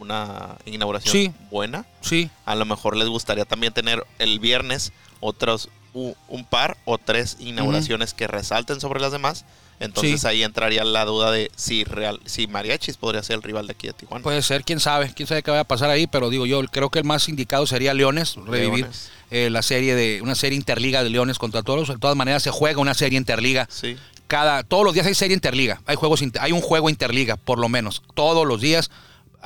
una 0.00 0.56
inauguración 0.66 1.12
Sí. 1.12 1.32
buena 1.50 1.84
Sí, 2.00 2.30
a 2.44 2.54
lo 2.54 2.64
mejor 2.64 2.96
les 2.96 3.08
gustaría 3.08 3.44
también 3.44 3.72
tener 3.72 4.04
el 4.18 4.38
viernes 4.40 4.92
otros 5.20 5.68
un 5.92 6.44
par 6.44 6.76
o 6.84 6.98
tres 6.98 7.38
inauguraciones 7.40 8.12
que 8.12 8.26
resalten 8.26 8.80
sobre 8.80 9.00
las 9.00 9.12
demás. 9.12 9.46
Entonces 9.80 10.20
Sí. 10.22 10.26
ahí 10.26 10.42
entraría 10.42 10.84
la 10.84 11.04
duda 11.06 11.30
de 11.30 11.50
si 11.56 11.84
real, 11.84 12.20
si 12.26 12.46
Mariachis 12.46 12.96
podría 12.98 13.22
ser 13.22 13.36
el 13.36 13.42
rival 13.42 13.66
de 13.66 13.72
aquí 13.72 13.86
de 13.86 13.92
Tijuana. 13.94 14.22
puede 14.22 14.42
ser, 14.42 14.62
quién 14.64 14.78
sabe, 14.80 15.12
quién 15.14 15.26
sabe 15.26 15.42
qué 15.42 15.50
va 15.50 15.60
a 15.60 15.64
pasar 15.64 15.88
ahí, 15.90 16.06
pero 16.06 16.28
digo 16.30 16.44
yo, 16.46 16.62
creo 16.64 16.90
que 16.90 16.98
el 16.98 17.04
más 17.06 17.28
indicado 17.30 17.66
sería 17.66 17.92
Leones, 17.94 18.36
revivir 18.36 18.80
Leones. 18.80 19.10
eh, 19.30 19.48
la 19.50 19.62
serie 19.62 19.94
de, 19.94 20.20
una 20.22 20.34
serie 20.34 20.56
interliga 20.56 21.02
de 21.02 21.08
Leones 21.10 21.38
contra 21.38 21.62
Toros. 21.62 21.88
De 21.88 21.96
todas 21.98 22.16
maneras 22.16 22.42
se 22.42 22.50
juega 22.50 22.78
una 22.80 22.94
serie 22.94 23.18
interliga 23.18 23.66
Sí. 23.70 23.96
cada 24.26 24.64
todos 24.64 24.84
los 24.84 24.92
días 24.94 25.06
hay 25.06 25.14
serie 25.14 25.34
interliga 25.34 25.80
hay 25.86 25.96
juegos 25.96 26.22
hay 26.40 26.52
un 26.52 26.60
juego 26.60 26.88
interliga 26.90 27.36
por 27.36 27.58
lo 27.58 27.68
menos 27.68 28.02
todos 28.14 28.46
los 28.46 28.60
días 28.60 28.90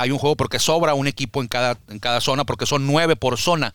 hay 0.00 0.10
un 0.10 0.18
juego 0.18 0.36
porque 0.36 0.58
sobra 0.58 0.94
un 0.94 1.06
equipo 1.06 1.40
en 1.42 1.48
cada 1.48 1.78
en 1.88 1.98
cada 1.98 2.20
zona 2.20 2.44
porque 2.44 2.66
son 2.66 2.86
nueve 2.86 3.16
por 3.16 3.38
zona 3.38 3.74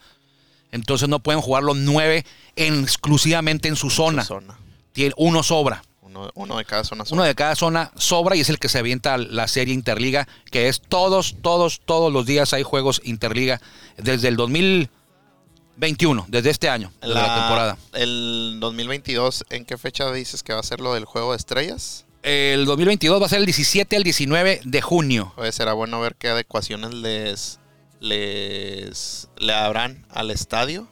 entonces 0.72 1.08
no 1.08 1.20
pueden 1.20 1.42
jugar 1.42 1.64
los 1.64 1.78
nueve 1.78 2.26
en- 2.56 2.84
exclusivamente 2.84 3.68
en 3.68 3.76
su 3.76 3.90
zona 3.90 4.24
zona. 4.24 4.58
Tiene- 4.94 5.14
uno 5.18 5.44
sobra 5.44 5.84
Uno 6.02 6.32
Uno, 6.34 6.58
de 6.58 6.64
cada 6.66 6.84
zona. 6.86 7.04
Uno 7.12 7.24
de 7.24 7.36
cada 7.36 7.56
zona 7.56 7.92
sobra 7.98 8.36
y 8.38 8.40
es 8.40 8.50
el 8.50 8.58
que 8.58 8.70
se 8.70 8.80
avienta 8.80 9.18
la 9.18 9.48
serie 9.50 9.74
Interliga, 9.74 10.28
que 10.50 10.70
es 10.70 10.80
todos, 10.82 11.36
todos, 11.42 11.82
todos 11.86 12.12
los 12.14 12.26
días 12.26 12.54
hay 12.54 12.64
juegos 12.64 13.02
Interliga 13.04 13.60
desde 13.98 14.30
el 14.30 14.38
2021, 14.38 16.26
desde 16.30 16.50
este 16.52 16.70
año, 16.70 16.92
desde 17.02 17.14
la, 17.16 17.36
temporada. 17.36 17.78
El 17.94 18.58
2022, 18.62 19.46
¿en 19.50 19.66
qué 19.66 19.78
fecha 19.78 20.12
dices 20.12 20.42
que 20.42 20.54
va 20.54 20.60
a 20.62 20.64
ser 20.64 20.80
lo 20.80 20.94
del 20.94 21.04
juego 21.06 21.32
de 21.32 21.38
estrellas? 21.38 22.06
El 22.26 22.66
2022 22.66 23.22
va 23.22 23.28
a 23.28 23.30
ser 23.30 23.40
el 23.40 23.46
17 23.46 23.96
al 23.96 24.04
19 24.04 24.62
de 24.64 24.82
junio. 24.82 25.32
Pues 25.36 25.54
será 25.54 25.74
bueno 25.74 26.00
ver 26.02 26.16
qué 26.16 26.30
adecuaciones 26.30 26.92
les, 26.94 27.60
les 28.00 29.30
le 29.38 29.54
habrán 29.54 30.06
al 30.10 30.32
estadio. 30.32 30.88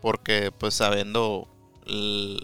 Porque, 0.00 0.50
pues, 0.50 0.74
sabiendo. 0.74 1.48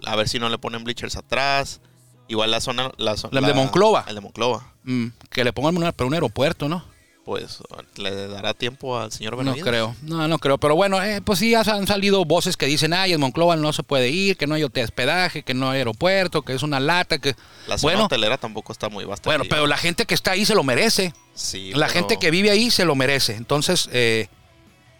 A 0.05 0.15
ver 0.15 0.29
si 0.29 0.39
no 0.39 0.47
le 0.49 0.57
ponen 0.57 0.83
bleachers 0.83 1.15
atrás. 1.17 1.81
Igual 2.29 2.51
la 2.51 2.61
zona. 2.61 2.91
La, 2.97 3.15
zo- 3.15 3.29
La 3.31 3.41
de 3.41 3.53
Monclova. 3.53 4.05
El 4.07 4.15
de 4.15 4.21
Monclova. 4.21 4.73
Mm, 4.83 5.07
que 5.29 5.43
le 5.43 5.51
pongan 5.51 5.75
una, 5.75 5.91
pero 5.91 6.07
un 6.07 6.13
aeropuerto, 6.13 6.69
¿no? 6.69 6.85
Pues 7.29 7.59
le 7.97 8.25
dará 8.27 8.55
tiempo 8.55 8.97
al 8.97 9.11
señor 9.11 9.33
No 9.33 9.37
Benavides. 9.37 9.63
creo, 9.63 9.95
no, 10.01 10.27
no 10.27 10.39
creo. 10.39 10.57
Pero 10.57 10.75
bueno, 10.75 10.99
eh, 11.03 11.21
pues 11.21 11.37
sí, 11.37 11.53
han 11.53 11.85
salido 11.85 12.25
voces 12.25 12.57
que 12.57 12.65
dicen, 12.65 12.91
ay, 12.91 13.13
en 13.13 13.19
Monclova 13.19 13.55
no 13.55 13.71
se 13.71 13.83
puede 13.83 14.09
ir, 14.09 14.35
que 14.35 14.47
no 14.47 14.55
hay 14.55 14.63
hospedaje, 14.63 15.43
que 15.43 15.53
no 15.53 15.69
hay 15.69 15.77
aeropuerto, 15.77 16.41
que 16.41 16.53
es 16.53 16.63
una 16.63 16.79
lata, 16.79 17.19
que... 17.19 17.35
La 17.67 17.77
zona 17.77 17.93
bueno, 17.93 18.05
hotelera 18.05 18.39
tampoco 18.39 18.71
está 18.71 18.89
muy 18.89 19.05
vasta. 19.05 19.29
bueno, 19.29 19.43
pero 19.47 19.67
la 19.67 19.77
gente 19.77 20.07
que 20.07 20.15
está 20.15 20.31
ahí 20.31 20.43
se 20.43 20.55
lo 20.55 20.63
merece. 20.63 21.13
Sí, 21.35 21.71
la 21.75 21.85
pero- 21.85 21.99
gente 21.99 22.17
que 22.17 22.31
vive 22.31 22.49
ahí 22.49 22.71
se 22.71 22.83
lo 22.83 22.95
merece. 22.95 23.35
Entonces, 23.35 23.87
eh, 23.93 24.27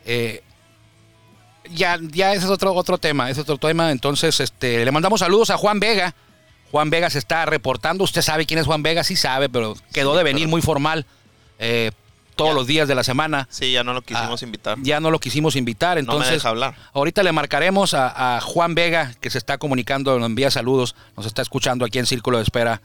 eh, 0.06 0.44
ya, 1.72 1.98
ya 2.12 2.34
ese 2.34 2.46
es 2.46 2.52
otro, 2.52 2.76
otro 2.76 3.00
tema, 3.00 3.32
ese 3.32 3.42
es 3.42 3.50
otro 3.50 3.58
tema. 3.70 3.90
Entonces, 3.92 4.40
este, 4.40 4.86
le 4.86 4.92
mandamos 4.92 5.22
saludos 5.22 5.50
a 5.50 5.58
Juan 5.58 5.80
Vega. 5.80 6.14
Juan 6.70 6.92
Vega 6.92 7.10
se 7.10 7.18
está 7.18 7.48
reportando. 7.48 8.04
Usted 8.04 8.22
sabe 8.22 8.46
quién 8.46 8.60
es 8.60 8.68
Juan 8.68 8.84
Vega, 8.84 9.04
sí 9.04 9.16
sabe, 9.16 9.50
pero 9.50 9.74
quedó 9.94 10.12
Sí, 10.12 10.18
de 10.20 10.24
venir 10.24 10.44
pero- 10.44 10.52
muy 10.52 10.62
formal 10.62 11.08
eh, 11.58 11.90
todos 12.40 12.50
Ya. 12.52 12.56
los 12.56 12.68
días 12.68 12.88
de 12.88 12.96
la 12.96 13.04
semana. 13.04 13.48
Sí, 13.52 13.72
ya 13.72 13.84
no 13.84 13.94
lo 13.94 14.02
quisimos 14.02 14.42
Ah, 14.42 14.46
invitar. 14.46 14.78
Ya 14.82 15.00
no 15.00 15.12
lo 15.12 15.20
quisimos 15.20 15.56
invitar, 15.56 15.90
no 15.90 15.94
me 15.96 16.00
entonces 16.02 16.34
deja 16.34 16.50
hablar. 16.50 16.76
ahorita 16.94 17.22
le 17.22 17.32
marcaremos 17.32 17.94
a, 17.94 18.38
a 18.38 18.42
Juan 18.42 18.74
Vega, 18.76 19.14
que 19.22 19.30
se 19.30 19.38
está 19.38 19.58
comunicando, 19.58 20.18
nos 20.18 20.26
envía 20.28 20.50
saludos, 20.50 20.96
nos 21.16 21.26
está 21.26 21.42
escuchando 21.42 21.86
aquí 21.86 22.00
en 22.00 22.06
Círculo 22.08 22.38
de 22.38 22.44
Espera 22.44 22.82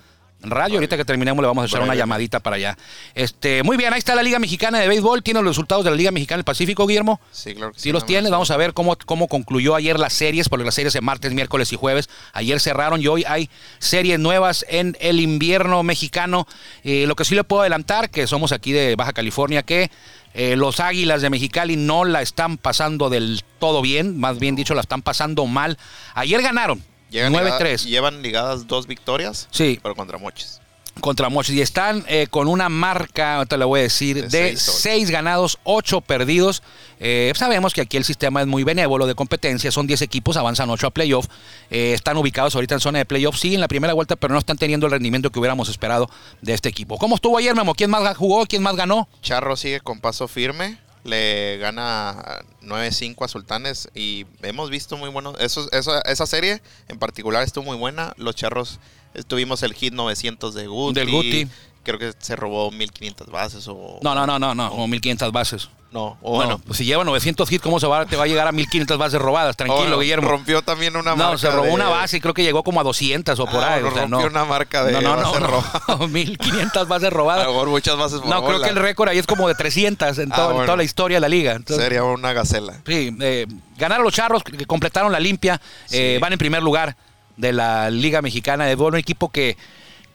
Radio. 0.51 0.77
Ahorita 0.77 0.97
que 0.97 1.05
terminemos 1.05 1.43
le 1.43 1.47
vamos 1.47 1.63
a 1.63 1.67
echar 1.67 1.83
una 1.83 1.95
llamadita 1.95 2.41
para 2.41 2.57
allá. 2.57 2.77
Este, 3.15 3.63
muy 3.63 3.77
bien, 3.77 3.93
ahí 3.93 3.99
está 3.99 4.15
la 4.15 4.23
Liga 4.23 4.39
Mexicana 4.39 4.79
de 4.79 4.89
Béisbol, 4.89 5.23
tiene 5.23 5.41
los 5.41 5.51
resultados 5.51 5.85
de 5.85 5.91
la 5.91 5.97
Liga 5.97 6.11
Mexicana 6.11 6.39
del 6.39 6.45
Pacífico, 6.45 6.87
Guillermo. 6.87 7.21
Sí, 7.31 7.55
claro 7.55 7.73
que 7.73 7.79
Si 7.81 7.93
los 7.93 8.07
tienes, 8.07 8.31
vamos 8.31 8.51
a 8.51 8.57
ver 8.57 8.75
cómo, 8.75 8.97
cómo 9.05 9.29
concluyó 9.29 9.75
ayer 9.75 9.99
las 9.99 10.13
series, 10.13 10.49
porque 10.49 10.65
las 10.65 10.75
series 10.75 10.93
de 10.93 11.01
martes, 11.01 11.33
miércoles 11.33 11.73
y 11.73 11.77
jueves. 11.77 12.09
Ayer 12.33 12.61
cerraron 12.61 13.01
y 13.01 13.07
hoy 13.07 13.25
hay 13.27 13.51
series 13.79 14.19
nuevas 14.19 14.65
en 14.69 14.97
el 15.01 15.21
invierno 15.21 15.83
mexicano. 15.83 16.47
Eh, 16.83 17.07
lo 17.07 17.17
que 17.17 17.25
sí 17.25 17.35
le 17.35 17.45
puedo 17.45 17.63
adelantar, 17.63 18.11
que 18.11 18.27
somos 18.27 18.53
aquí 18.53 18.73
de 18.73 18.97
Baja 18.97 19.13
California, 19.13 19.63
que 19.63 19.91
eh, 20.35 20.57
los 20.57 20.81
Águilas 20.81 21.23
de 21.23 21.31
Mexicali 21.31 21.77
no 21.77 22.05
la 22.05 22.21
están 22.21 22.59
pasando 22.59 23.09
del 23.09 23.43
todo 23.61 23.83
bien, 23.83 24.19
más 24.19 24.39
bien 24.39 24.57
dicho, 24.57 24.75
la 24.75 24.81
están 24.81 25.03
pasando 25.03 25.47
mal. 25.47 25.79
Ayer 26.15 26.43
ganaron. 26.43 26.83
Llegan 27.15 27.33
ligada- 27.33 27.59
9-3 27.59 27.85
Llevan 27.87 28.23
ligadas 28.23 28.67
dos 28.67 28.87
victorias. 28.87 29.49
Sí. 29.51 29.79
Pero 29.83 29.95
contra 29.95 30.19
Mochis. 30.19 30.61
contra 31.01 31.29
Mochis 31.29 31.57
y 31.57 31.61
están 31.61 32.05
eh, 32.07 32.29
con 32.31 32.47
una 32.47 32.69
marca, 32.69 33.37
ahorita 33.39 33.57
le 33.57 33.65
voy 33.65 33.81
a 33.81 33.83
decir, 33.83 34.15
De 34.15 34.23
de 34.23 34.31
seis, 34.51 34.69
ocho. 34.69 34.79
seis 34.79 35.11
ganados, 35.11 35.59
ocho 35.65 36.01
perdidos. 36.01 36.63
Eh, 37.01 37.33
sabemos 37.35 37.75
que 37.75 37.81
aquí 37.81 37.97
el 37.97 38.05
sistema 38.05 38.41
es 38.41 38.47
muy 38.47 38.63
benévolo 38.63 39.07
de 39.09 39.17
competencia, 39.17 39.73
son 39.73 39.89
10 39.89 40.03
equipos, 40.03 40.37
avanzan 40.37 40.71
8 40.71 40.87
a 40.87 40.91
playoff, 40.91 41.27
Eh, 41.71 41.95
están 41.95 42.17
ubicados 42.17 42.55
ahorita 42.55 42.75
en 42.75 42.81
zona 42.81 42.99
de 42.99 43.07
playoff, 43.07 43.37
sí, 43.37 43.55
en 43.57 43.61
la 43.61 43.67
primera 43.67 43.93
vuelta, 43.93 44.15
pero 44.15 44.33
no 44.35 44.39
están 44.39 44.57
teniendo 44.57 44.87
el 44.87 44.93
rendimiento 44.93 45.31
que 45.31 45.39
hubiéramos 45.41 45.69
esperado 45.69 46.09
de 46.43 46.55
este 46.55 46.69
equipo. 46.69 46.97
¿Cómo 46.97 47.17
estuvo 47.17 47.39
ayer, 47.39 47.55
Memo? 47.57 47.75
¿Quién 47.75 47.91
más 47.91 48.17
jugó? 48.17 48.47
¿Quién 48.47 48.63
más 48.63 48.77
ganó? 48.77 49.09
Charro 49.21 49.57
sigue 49.57 49.81
con 49.81 49.99
paso 49.99 50.29
firme. 50.29 50.79
Le 51.05 51.59
gana 51.59 52.43
9-5 52.63 53.25
a 53.25 53.29
Sultanes. 53.29 53.89
Y 53.95 54.27
hemos 54.43 54.71
visto 54.71 54.97
muy 54.97 55.11
buenos. 55.11 55.37
Eso, 55.39 55.69
esa, 55.73 56.01
esa 56.01 56.27
serie 56.27 56.63
en 56.89 56.99
particular 56.99 57.43
estuvo 57.43 57.65
muy 57.65 57.77
buena. 57.77 58.15
Los 58.17 58.35
Charros 58.35 58.81
eh, 59.15 59.23
tuvimos 59.23 59.63
el 59.63 59.75
hit 59.75 59.93
900 59.93 60.55
de 60.55 60.67
Guti. 60.67 60.95
Del 61.01 61.11
Guti. 61.11 61.49
Creo 61.83 61.99
que 61.99 62.13
se 62.19 62.35
robó 62.35 62.71
1500 62.71 63.29
bases. 63.29 63.69
O, 63.69 64.01
No, 64.03 64.15
no, 64.15 64.27
no, 64.27 64.39
no, 64.39 64.55
no, 64.55 64.71
como 64.71 64.89
1500 64.89 65.31
bases. 65.33 65.69
No, 65.95 66.19
bueno. 66.21 66.51
No, 66.51 66.59
pues 66.59 66.79
si 66.79 66.85
lleva 66.85 67.05
900 67.05 67.51
hits, 67.53 67.63
¿cómo 67.63 67.79
se 67.79 67.87
va, 67.87 68.05
te 68.05 68.17
va 68.17 68.25
a 68.25 68.27
llegar 68.27 68.49
a 68.49 68.53
1500 68.53 68.99
bases 68.99 69.21
robadas? 69.21 69.57
Tranquilo, 69.57 69.79
o 69.79 69.83
bueno, 69.85 69.99
Guillermo. 70.01 70.29
Rompió 70.29 70.61
también 70.61 70.97
una 70.97 71.13
No, 71.13 71.17
marca. 71.17 71.39
se 71.39 71.51
robó 71.51 71.67
de- 71.67 71.71
una 71.71 71.89
base 71.89 72.17
y 72.17 72.21
creo 72.21 72.35
que 72.35 72.43
llegó 72.43 72.65
como 72.65 72.81
a 72.81 72.83
200 72.83 73.39
o 73.39 73.47
por 73.47 73.63
Ah, 73.63 73.75
ahí. 73.75 73.83
bueno, 73.83 73.89
o 73.89 73.93
sea, 73.93 74.03
rompió 74.03 74.19
no. 74.19 74.27
una 74.27 74.45
marca 74.45 74.83
de 74.83 74.91
no, 74.93 75.01
no, 75.01 75.39
no, 75.39 75.65
no. 75.99 76.09
1500 76.09 76.89
bases 76.89 77.13
robadas. 77.13 77.47
mejor 77.47 77.69
muchas 77.69 77.97
bases 77.97 78.19
por 78.21 78.29
No, 78.29 78.45
creo 78.45 78.61
que 78.61 78.71
el 78.71 78.77
récord 78.77 79.09
ahí 79.09 79.19
es 79.19 79.27
como 79.29 79.47
de 79.47 79.55
300 79.55 80.19
en, 80.19 80.33
Ah, 80.33 80.49
en 80.51 80.65
toda 80.67 80.77
la 80.77 80.83
historia 80.83 81.19
de 81.19 81.21
la 81.21 81.29
liga. 81.29 81.53
Entonces, 81.53 81.83
Sería 81.85 82.03
una 82.03 82.33
gacela. 82.33 82.75
Sí, 82.85 83.17
eh, 83.21 83.47
ganaron 83.79 84.03
los 84.05 84.13
charros, 84.15 84.43
que 84.43 84.67
completaron 84.67 85.13
la 85.13 85.21
limpia, 85.21 85.61
eh, 85.93 86.19
van 86.21 86.33
en 86.33 86.39
primer 86.41 86.63
lugar 86.63 86.97
de 87.37 87.53
la 87.53 87.89
Liga 87.91 88.21
Mexicana 88.21 88.65
de 88.65 88.71
Béisbol, 88.71 88.95
un 88.95 88.99
equipo 88.99 89.29
que, 89.31 89.57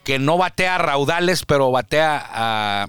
que 0.04 0.20
no 0.20 0.38
batea 0.38 0.76
a 0.76 0.78
raudales, 0.78 1.46
pero 1.46 1.72
batea 1.72 2.22
a... 2.34 2.88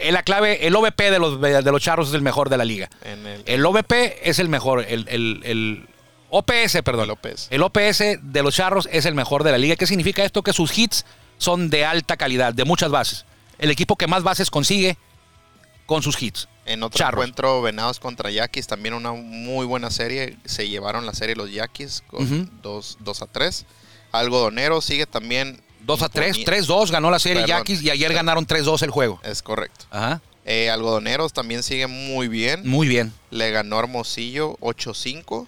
Es 0.00 0.12
la 0.12 0.22
clave, 0.22 0.66
el 0.66 0.74
OVP 0.76 1.10
de 1.10 1.18
los, 1.18 1.40
de 1.40 1.62
los 1.72 1.82
charros 1.82 2.08
es 2.08 2.14
el 2.14 2.22
mejor 2.22 2.48
de 2.50 2.56
la 2.56 2.64
liga. 2.64 2.88
El, 3.04 3.42
El 3.46 3.66
OVP 3.66 4.28
es 4.28 4.38
el 4.38 4.48
mejor, 4.48 4.84
el, 4.88 5.06
el- 5.08 5.40
el 5.44 5.88
OPS, 6.30 6.82
perdón. 6.84 7.04
El 7.04 7.10
OPS. 7.12 7.46
El 7.50 7.62
OPS 7.62 7.98
de 8.20 8.42
los 8.42 8.54
charros 8.54 8.88
es 8.92 9.04
el 9.06 9.14
mejor 9.14 9.44
de 9.44 9.52
la 9.52 9.58
liga. 9.58 9.76
¿Qué 9.76 9.86
significa 9.86 10.24
esto? 10.24 10.42
Que 10.42 10.52
sus 10.52 10.76
hits 10.76 11.04
son 11.38 11.70
de 11.70 11.84
alta 11.84 12.16
calidad, 12.16 12.52
de 12.52 12.64
muchas 12.64 12.90
bases. 12.90 13.24
El 13.58 13.70
equipo 13.70 13.96
que 13.96 14.06
más 14.06 14.22
bases 14.22 14.50
consigue 14.50 14.98
con 15.86 16.02
sus 16.02 16.20
hits. 16.20 16.48
En 16.66 16.82
otro 16.82 16.98
Charros. 16.98 17.20
encuentro, 17.20 17.62
Venados 17.62 18.00
contra 18.00 18.28
Yaquis, 18.30 18.66
también 18.66 18.92
una 18.94 19.12
muy 19.12 19.64
buena 19.66 19.90
serie. 19.92 20.36
Se 20.44 20.68
llevaron 20.68 21.06
la 21.06 21.14
serie 21.14 21.36
los 21.36 21.52
Yaquis 21.52 22.02
con 22.08 22.24
Ujú. 22.24 22.48
2 22.62 23.22
a 23.22 23.26
3. 23.28 23.64
Algodonero 24.12 24.80
sigue 24.80 25.06
también. 25.06 25.60
2 25.86 26.02
a 26.02 26.08
3, 26.08 26.36
imponi- 26.38 26.44
3-2 26.44 26.90
ganó 26.90 27.10
la 27.10 27.18
serie 27.18 27.42
Perdón. 27.42 27.58
Yaquis 27.58 27.82
y 27.82 27.90
ayer 27.90 28.12
ganaron 28.12 28.46
3-2 28.46 28.82
el 28.82 28.90
juego. 28.90 29.20
Es 29.22 29.42
correcto. 29.42 29.86
Ajá. 29.90 30.20
Eh, 30.44 30.70
Algodoneros 30.70 31.32
también 31.32 31.62
sigue 31.62 31.86
muy 31.86 32.28
bien. 32.28 32.62
Muy 32.68 32.86
bien. 32.88 33.12
Le 33.30 33.50
ganó 33.50 33.78
Hermosillo 33.78 34.56
8-5. 34.60 35.46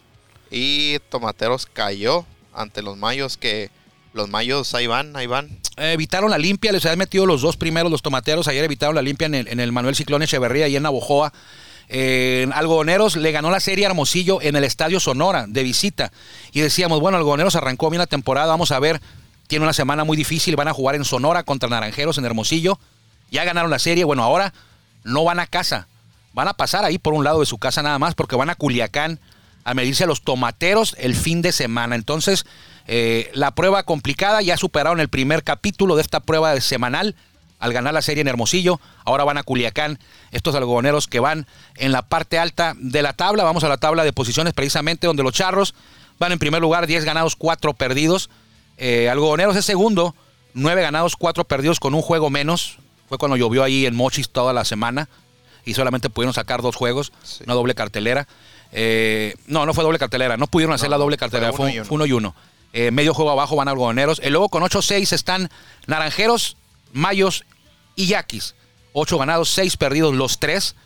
Y 0.50 0.98
Tomateros 1.10 1.66
cayó 1.66 2.24
ante 2.54 2.82
los 2.82 2.96
Mayos, 2.96 3.36
que 3.36 3.70
los 4.14 4.28
Mayos 4.28 4.74
ahí 4.74 4.86
van, 4.86 5.14
ahí 5.16 5.26
van. 5.26 5.46
Eh, 5.76 5.92
evitaron 5.92 6.30
la 6.30 6.38
limpia, 6.38 6.72
les 6.72 6.84
habían 6.86 6.98
metido 6.98 7.26
los 7.26 7.42
dos 7.42 7.56
primeros 7.56 7.90
los 7.92 8.02
tomateros. 8.02 8.48
Ayer 8.48 8.64
evitaron 8.64 8.94
la 8.94 9.02
limpia 9.02 9.26
en 9.26 9.34
el, 9.34 9.48
en 9.48 9.60
el 9.60 9.70
Manuel 9.72 9.94
Ciclón 9.94 10.22
Echeverría 10.22 10.66
y 10.68 10.74
en 10.76 10.82
Navojoa. 10.84 11.32
Eh, 11.90 12.46
Algodoneros 12.52 13.16
le 13.16 13.30
ganó 13.32 13.50
la 13.50 13.60
serie 13.60 13.86
a 13.86 13.88
Hermosillo 13.90 14.40
en 14.42 14.56
el 14.56 14.64
Estadio 14.64 15.00
Sonora 15.00 15.46
de 15.48 15.62
visita. 15.62 16.10
Y 16.52 16.60
decíamos, 16.60 17.00
bueno, 17.00 17.16
Algodoneros 17.18 17.54
arrancó 17.56 17.90
bien 17.90 17.98
la 18.00 18.06
temporada, 18.06 18.46
vamos 18.48 18.72
a 18.72 18.80
ver. 18.80 19.00
Tiene 19.48 19.64
una 19.64 19.72
semana 19.72 20.04
muy 20.04 20.16
difícil, 20.16 20.56
van 20.56 20.68
a 20.68 20.74
jugar 20.74 20.94
en 20.94 21.04
Sonora 21.04 21.42
contra 21.42 21.68
Naranjeros 21.68 22.18
en 22.18 22.24
Hermosillo. 22.24 22.78
Ya 23.30 23.44
ganaron 23.44 23.70
la 23.70 23.78
serie, 23.78 24.04
bueno, 24.04 24.22
ahora 24.22 24.52
no 25.04 25.24
van 25.24 25.40
a 25.40 25.46
casa. 25.46 25.88
Van 26.34 26.48
a 26.48 26.54
pasar 26.54 26.84
ahí 26.84 26.98
por 26.98 27.14
un 27.14 27.24
lado 27.24 27.40
de 27.40 27.46
su 27.46 27.58
casa 27.58 27.82
nada 27.82 27.98
más 27.98 28.14
porque 28.14 28.36
van 28.36 28.50
a 28.50 28.54
Culiacán 28.54 29.18
a 29.64 29.74
medirse 29.74 30.04
a 30.04 30.06
los 30.06 30.22
tomateros 30.22 30.94
el 30.98 31.14
fin 31.14 31.42
de 31.42 31.52
semana. 31.52 31.94
Entonces, 31.94 32.44
eh, 32.86 33.30
la 33.34 33.50
prueba 33.50 33.82
complicada, 33.82 34.42
ya 34.42 34.56
superaron 34.56 35.00
el 35.00 35.08
primer 35.08 35.42
capítulo 35.42 35.96
de 35.96 36.02
esta 36.02 36.20
prueba 36.20 36.58
semanal 36.60 37.16
al 37.58 37.72
ganar 37.72 37.94
la 37.94 38.02
serie 38.02 38.20
en 38.20 38.28
Hermosillo. 38.28 38.80
Ahora 39.04 39.24
van 39.24 39.38
a 39.38 39.42
Culiacán, 39.42 39.98
estos 40.30 40.54
algodoneros 40.54 41.08
que 41.08 41.20
van 41.20 41.46
en 41.76 41.92
la 41.92 42.02
parte 42.02 42.38
alta 42.38 42.74
de 42.78 43.02
la 43.02 43.14
tabla. 43.14 43.44
Vamos 43.44 43.64
a 43.64 43.68
la 43.68 43.78
tabla 43.78 44.04
de 44.04 44.12
posiciones 44.12 44.52
precisamente 44.52 45.06
donde 45.06 45.22
los 45.22 45.32
charros 45.32 45.74
van 46.18 46.32
en 46.32 46.38
primer 46.38 46.60
lugar, 46.60 46.86
10 46.86 47.04
ganados, 47.04 47.34
4 47.34 47.74
perdidos. 47.74 48.30
Eh, 48.78 49.08
algodoneros 49.10 49.56
es 49.56 49.64
segundo, 49.64 50.14
9 50.54 50.82
ganados, 50.82 51.16
4 51.16 51.44
perdidos 51.44 51.80
con 51.80 51.94
un 51.94 52.02
juego 52.02 52.30
menos. 52.30 52.78
Fue 53.08 53.18
cuando 53.18 53.36
llovió 53.36 53.62
ahí 53.64 53.86
en 53.86 53.94
Mochis 53.96 54.30
toda 54.30 54.52
la 54.52 54.64
semana 54.64 55.08
y 55.64 55.74
solamente 55.74 56.10
pudieron 56.10 56.32
sacar 56.34 56.62
dos 56.62 56.76
juegos, 56.76 57.12
Sí. 57.22 57.44
una 57.44 57.54
doble 57.54 57.74
cartelera. 57.74 58.26
Eh, 58.72 59.34
no, 59.46 59.64
no 59.66 59.74
fue 59.74 59.82
doble 59.84 59.98
cartelera, 59.98 60.36
no 60.36 60.46
pudieron 60.46 60.74
hacer 60.74 60.88
No, 60.88 60.96
la 60.96 60.98
doble 60.98 61.16
cartelera, 61.16 61.52
fue, 61.52 61.66
uno 61.66 61.74
y 61.74 61.78
un- 61.78 61.80
uno. 61.80 61.84
fue 61.88 61.94
uno 61.96 62.06
y 62.06 62.12
uno. 62.12 62.34
Eh, 62.74 62.90
medio 62.90 63.14
juego 63.14 63.30
abajo 63.30 63.56
van 63.56 63.68
algodoneros. 63.68 64.20
Y 64.22 64.28
luego 64.30 64.48
con 64.50 64.62
8-6 64.62 65.12
están 65.12 65.48
Naranjeros, 65.86 66.56
Mayos 66.92 67.44
y 67.96 68.06
Yaquis. 68.06 68.54
8 68.92 69.18
ganados, 69.18 69.48
6 69.50 69.76
perdidos 69.76 70.14
los 70.14 70.38
tres. 70.38 70.76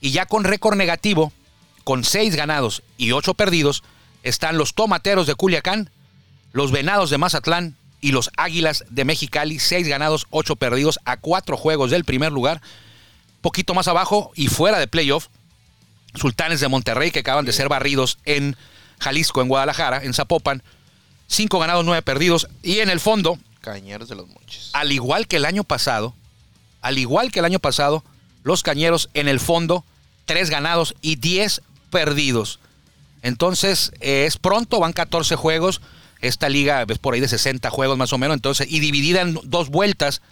Y 0.00 0.12
ya 0.12 0.26
con 0.26 0.44
récord 0.44 0.76
negativo, 0.76 1.32
con 1.84 2.04
6 2.04 2.36
ganados 2.36 2.82
y 2.96 3.10
8 3.12 3.34
perdidos, 3.34 3.82
están 4.22 4.56
los 4.56 4.74
Tomateros 4.74 5.26
de 5.26 5.34
Culiacán, 5.34 5.90
los 6.52 6.70
Venados 6.72 7.10
de 7.10 7.18
Mazatlán 7.18 7.76
y 8.00 8.12
los 8.12 8.30
Águilas 8.36 8.84
de 8.90 9.04
Mexicali. 9.04 9.58
6 9.58 9.88
ganados, 9.88 10.26
8 10.30 10.56
perdidos 10.56 10.98
a 11.04 11.16
4 11.16 11.56
juegos 11.56 11.90
del 11.90 12.04
primer 12.04 12.32
lugar. 12.32 12.60
Poquito 13.40 13.74
más 13.74 13.88
abajo 13.88 14.32
y 14.34 14.48
fuera 14.48 14.78
de 14.78 14.86
playoff, 14.86 15.28
Sultanes 16.14 16.60
de 16.60 16.68
Monterrey 16.68 17.10
que 17.10 17.20
acaban 17.20 17.44
de 17.44 17.52
ser 17.52 17.68
barridos 17.68 18.18
en 18.24 18.56
Jalisco, 19.00 19.40
en 19.40 19.48
Guadalajara, 19.48 20.02
en 20.04 20.14
Zapopan. 20.14 20.62
Cinco 21.26 21.58
ganados, 21.58 21.84
nueve 21.84 22.02
perdidos. 22.02 22.48
Y 22.62 22.80
en 22.80 22.90
el 22.90 23.00
fondo, 23.00 23.38
Cañeros 23.62 24.08
de 24.08 24.16
los 24.16 24.28
Monches. 24.28 24.70
Al 24.74 24.92
igual 24.92 25.26
que 25.26 25.36
el 25.36 25.44
año 25.44 25.64
pasado, 25.64 26.14
al 26.82 26.98
igual 26.98 27.32
que 27.32 27.38
el 27.38 27.44
año 27.44 27.60
pasado, 27.60 28.04
los 28.42 28.62
Cañeros 28.62 29.08
en 29.14 29.28
el 29.28 29.40
fondo, 29.40 29.84
tres 30.24 30.50
ganados 30.50 30.94
y 31.00 31.16
10 31.16 31.62
perdidos. 31.90 32.58
Entonces, 33.22 33.92
eh, 34.00 34.24
es 34.26 34.36
pronto, 34.36 34.80
van 34.80 34.92
14 34.92 35.36
juegos. 35.36 35.80
Esta 36.22 36.48
liga 36.48 36.86
es 36.88 36.98
por 36.98 37.14
ahí 37.14 37.20
de 37.20 37.28
60 37.28 37.68
juegos 37.70 37.98
más 37.98 38.12
o 38.12 38.18
menos, 38.18 38.36
entonces, 38.36 38.66
y 38.70 38.80
dividida 38.80 39.20
en 39.20 39.38
dos 39.44 39.68
vueltas. 39.68 40.22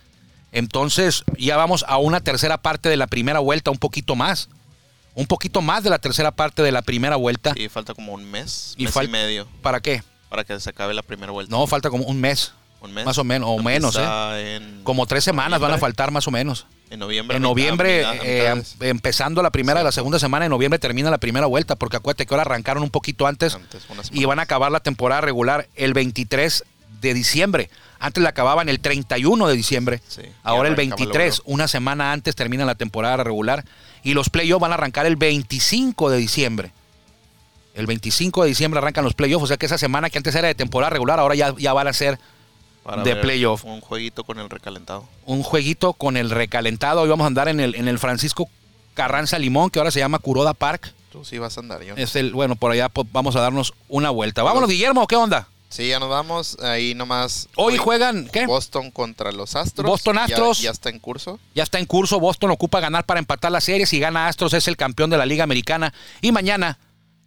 Entonces, 0.53 1.24
ya 1.37 1.57
vamos 1.57 1.85
a 1.87 1.98
una 1.98 2.20
tercera 2.20 2.59
parte 2.59 2.88
de 2.88 2.96
la 2.96 3.07
primera 3.07 3.40
vuelta, 3.40 3.70
un 3.70 3.79
poquito 3.79 4.16
más. 4.16 4.48
Un 5.14 5.26
poquito 5.26 5.61
más 5.61 5.83
de 5.83 5.90
la 5.90 5.98
tercera 5.98 6.31
parte 6.31 6.62
de 6.62 6.72
la 6.72 6.83
primera 6.83 7.16
vuelta. 7.16 7.53
Y 7.57 7.68
falta 7.68 7.94
como 7.94 8.12
un 8.14 8.31
mes, 8.31 8.74
Y 8.79 8.85
mes 8.85 8.94
y 9.03 9.09
medio, 9.09 9.46
¿Para 9.61 9.81
qué? 9.81 10.03
para 10.29 10.44
que 10.44 10.59
se 10.61 10.70
acabe 10.70 10.94
la 10.94 11.03
primera 11.03 11.33
vuelta. 11.33 11.55
No, 11.55 11.66
falta 11.66 11.90
como 11.90 12.05
un 12.05 12.20
mes. 12.20 12.53
un 12.81 12.92
mes. 12.94 13.05
más 13.05 13.18
o 13.18 13.24
menos, 13.24 13.48
o 13.50 13.59
menos, 13.61 13.96
Empieza 13.96 14.40
en 14.40 14.85
Como 14.85 15.07
tres 15.07 15.24
semanas 15.24 15.61
van 15.61 15.72
a 15.72 15.79
faltar 15.79 16.12
más 16.12 16.26
o 16.29 16.31
menos. 16.31 16.66
En 16.90 16.98
noviembre. 16.98 17.37
En 17.37 17.42
noviembre, 17.42 18.03
eh, 18.03 18.40
mitades. 18.42 18.76
empezando 18.81 19.42
la 19.42 19.50
primera, 19.50 19.83
la 19.83 19.92
segunda 19.92 20.18
semana 20.18 20.44
de 20.44 20.48
noviembre 20.48 20.79
termina 20.81 21.09
la 21.09 21.18
primera 21.18 21.46
vuelta, 21.46 21.76
porque 21.76 21.96
acuérdate 21.96 22.26
que 22.26 22.35
ahora 22.35 22.42
arrancaron 22.42 22.83
un 22.83 22.90
poquito 22.90 23.29
antes, 23.29 23.57
y 24.11 24.24
van 24.24 24.40
a 24.40 24.42
acabar 24.42 24.72
la 24.72 24.81
temporada 24.81 25.20
regular 25.20 25.68
el 25.76 25.94
23 25.94 26.64
de 27.00 27.14
diciembre. 27.14 27.70
Antes 28.00 28.22
la 28.22 28.31
acababan 28.31 28.68
el 28.68 28.81
31 28.81 29.46
de 29.46 29.55
diciembre. 29.55 30.03
Sí, 30.09 30.22
Ahora 30.42 30.68
el 30.68 30.74
arrancaba 30.74 30.96
23, 30.96 31.38
luego. 31.38 31.53
una 31.53 31.68
semana 31.68 32.12
antes 32.12 32.35
termina 32.35 32.64
la 32.64 32.74
temporada 32.74 33.18
regular. 33.18 33.64
Y 34.03 34.14
los 34.14 34.31
playoffs 34.31 34.61
van 34.61 34.72
a 34.72 34.74
arrancar 34.74 35.07
el 35.07 35.16
25 35.16 36.11
de 36.11 36.18
diciembre. 36.18 36.72
El 37.74 37.87
25 37.87 38.42
de 38.42 38.48
diciembre 38.48 38.79
arrancan 38.79 39.05
los 39.05 39.14
playoffs. 39.14 39.44
O 39.44 39.46
sea 39.46 39.59
que 39.59 39.66
esa 39.66 39.79
semana 39.79 40.11
que 40.11 40.18
antes 40.18 40.35
era 40.35 40.48
de 40.48 40.55
temporada 40.55 40.90
regular, 40.90 41.20
ahora 41.20 41.35
ya, 41.35 41.55
ya 41.57 41.72
van 41.72 41.88
a 41.88 41.92
ser 41.92 42.18
Para 42.82 43.02
de 43.02 43.16
playoff. 43.16 43.64
Un 43.64 43.80
jueguito 43.80 44.24
con 44.24 44.38
el 44.38 44.48
recalentado. 44.48 45.06
un 45.26 45.42
jueguito 45.42 45.92
con 45.92 46.16
el 46.16 46.30
recalentado. 46.30 47.02
Hoy 47.02 47.08
vamos 47.08 47.24
a 47.24 47.28
andar 47.28 47.48
en 47.48 47.60
el, 47.60 47.74
en 47.74 47.88
el 47.88 47.98
Francisco 47.98 48.48
Carranza 48.94 49.38
Limón, 49.38 49.70
que 49.70 49.78
ahora 49.78 49.90
se 49.90 50.00
llama 50.00 50.18
Curoda 50.18 50.54
Park. 50.54 50.92
Tú 51.12 51.24
sí 51.24 51.38
vas 51.38 51.56
a 51.56 51.60
andar, 51.60 51.82
yo. 51.82 51.94
Es 51.96 52.16
el, 52.16 52.32
bueno, 52.32 52.56
por 52.56 52.72
allá 52.72 52.90
vamos 53.12 53.36
a 53.36 53.40
darnos 53.40 53.74
una 53.88 54.10
vuelta. 54.10 54.42
Vámonos, 54.42 54.70
Guillermo, 54.70 55.06
¿qué 55.06 55.16
onda? 55.16 55.48
Sí, 55.68 55.88
ya 55.88 56.00
nos 56.00 56.08
vamos. 56.08 56.58
Ahí 56.60 56.94
nomás. 56.94 57.48
Hoy 57.54 57.76
juegan, 57.76 58.28
¿qué? 58.32 58.44
Boston 58.46 58.90
contra 58.90 59.30
los 59.30 59.54
Astros. 59.54 59.88
Boston 59.88 60.18
Astros. 60.18 60.60
Ya, 60.60 60.70
está 60.72 60.90
en 60.90 60.98
curso. 60.98 61.38
Ya 61.54 61.62
está 61.62 61.78
en 61.78 61.86
curso. 61.86 62.18
Boston 62.18 62.50
ocupa 62.50 62.80
ganar 62.80 63.04
para 63.06 63.20
empatar 63.20 63.52
la 63.52 63.60
serie. 63.60 63.86
Si 63.86 64.00
gana 64.00 64.26
Astros, 64.26 64.52
es 64.52 64.66
el 64.66 64.76
campeón 64.76 65.10
de 65.10 65.16
la 65.16 65.26
Liga 65.26 65.44
Americana. 65.44 65.94
Y 66.20 66.32
mañana, 66.32 66.78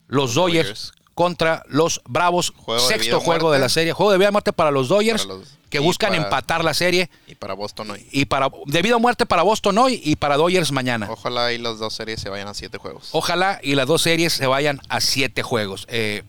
los 0.08 0.34
Dodgers 0.34 0.68
Dodgers. 0.68 0.94
Contra 1.14 1.64
los 1.68 2.02
Bravos. 2.08 2.54
Juego 2.56 2.82
de 2.82 2.88
vida 2.88 2.98
Sexto 3.04 3.20
juego 3.22 3.42
muerte. 3.46 3.56
de 3.58 3.60
la 3.60 3.70
serie. 3.70 3.94
Juego 3.94 4.12
de 4.12 4.18
vida 4.18 4.32
muerte 4.32 4.54
para 4.54 4.72
los 4.72 4.88
Dodgers, 4.88 5.26
Para 5.26 5.40
los- 5.40 5.58
que 5.70 5.78
y 5.80 5.82
buscan 5.82 6.12
para- 6.12 6.24
empatar 6.24 6.64
la 6.64 6.74
serie. 6.74 7.10
Y 7.28 7.36
para 7.36 7.54
Boston 7.54 7.92
hoy. 7.92 8.08
Y 8.12 8.26
para 8.26 8.50
debido 8.66 8.96
a 8.96 9.00
muerte 9.00 9.26
para 9.26 9.42
Boston 9.44 9.78
hoy 9.78 10.02
y 10.04 10.16
para 10.16 10.38
Dodgers 10.38 10.72
mañana. 10.72 11.08
Ojalá 11.10 11.48
ahí 11.48 11.58
las 11.58 11.80
dos 11.80 11.94
series 11.96 12.20
se 12.22 12.30
vayan 12.30 12.48
a 12.48 12.54
siete 12.54 12.78
juegos. 12.78 13.10
Ojalá 13.12 13.60
y 13.64 13.76
las 13.76 13.88
dos 13.88 14.02
series 14.02 14.34
se 14.34 14.46
vayan 14.48 14.82
a 14.90 15.02
siete 15.02 15.42
juegos. 15.44 15.86
Eh, 15.90 16.24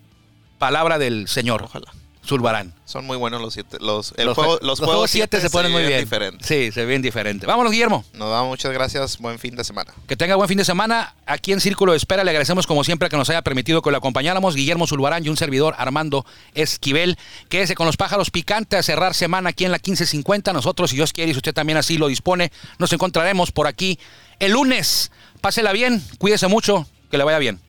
palabra 0.59 0.99
del 0.99 1.29
señor 1.29 1.63
Ojalá. 1.65 1.93
Zulbarán. 2.27 2.75
Son 2.85 3.05
muy 3.05 3.17
buenos 3.17 3.41
los 3.43 3.53
siete. 3.55 3.77
Los, 3.81 4.15
el 4.17 4.27
los, 4.27 4.35
juego- 4.35 4.55
jue- 4.57 4.61
los 4.61 4.69
los 4.69 4.79
juegos 4.79 4.95
juegos 4.95 5.11
siete 5.11 5.41
se 5.41 5.51
ponen 5.51 5.71
muy 5.73 5.83
ven 5.83 5.89
bien. 5.89 6.01
diferentes. 6.01 6.47
Sí, 6.47 6.73
se 6.73 6.85
ven 6.85 7.03
diferentes. 7.03 7.47
Vámonos, 7.47 7.71
Guillermo. 7.73 8.05
Nos 8.15 8.31
damos 8.31 8.49
muchas 8.49 8.73
gracias. 8.73 9.19
Buen 9.19 9.39
fin 9.39 9.55
de 9.57 9.65
semana. 9.65 9.93
Que 10.07 10.17
tenga 10.17 10.35
buen 10.37 10.49
fin 10.49 10.59
de 10.59 10.65
semana. 10.65 11.15
Aquí 11.27 11.53
en 11.53 11.61
Círculo 11.61 11.93
de 11.93 11.99
Espera 11.99 12.25
le 12.25 12.31
agradecemos 12.31 12.67
como 12.67 12.83
siempre 12.85 13.09
que 13.09 13.17
nos 13.17 13.29
haya 13.31 13.43
permitido 13.43 13.83
que 13.83 13.91
lo 13.91 13.97
acompañáramos. 13.99 14.55
Guillermo 14.55 14.87
Zulbarán 14.87 15.25
y 15.25 15.29
un 15.29 15.37
servidor 15.37 15.75
Armando 15.79 16.25
Esquivel. 16.55 17.19
Quédese 17.49 17.75
con 17.75 17.87
los 17.87 17.97
pájaros 17.97 18.31
picantes 18.31 18.79
a 18.79 18.83
cerrar 18.83 19.15
semana 19.15 19.51
aquí 19.51 19.65
en 19.65 19.71
la 19.73 19.77
1550. 19.79 20.53
Nosotros, 20.53 20.91
si 20.91 20.97
Dios 20.97 21.13
quiere 21.13 21.31
y 21.31 21.35
si 21.35 21.39
usted 21.39 21.53
también 21.55 21.77
así 21.77 21.99
lo 21.99 22.09
dispone, 22.09 22.51
nos 22.79 22.93
encontraremos 22.93 23.53
por 23.53 23.67
aquí 23.67 23.99
el 24.39 24.53
lunes. 24.53 25.11
Pásela 25.41 25.73
bien, 25.73 26.03
cuídese 26.19 26.47
mucho, 26.49 26.87
que 27.11 27.19
le 27.19 27.25
vaya 27.25 27.39
bien. 27.39 27.61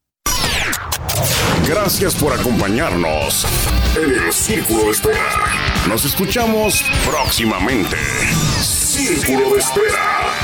Gracias 1.68 2.16
por 2.16 2.32
acompañarnos 2.34 3.46
en 3.96 4.14
el 4.14 4.34
Círculo 4.34 4.86
de 4.86 4.92
Espera. 4.92 5.30
Nos 5.88 6.04
escuchamos 6.06 6.84
próximamente. 7.10 7.98
Círculo 8.60 9.54
de 9.54 9.60
Espera. 9.60 10.35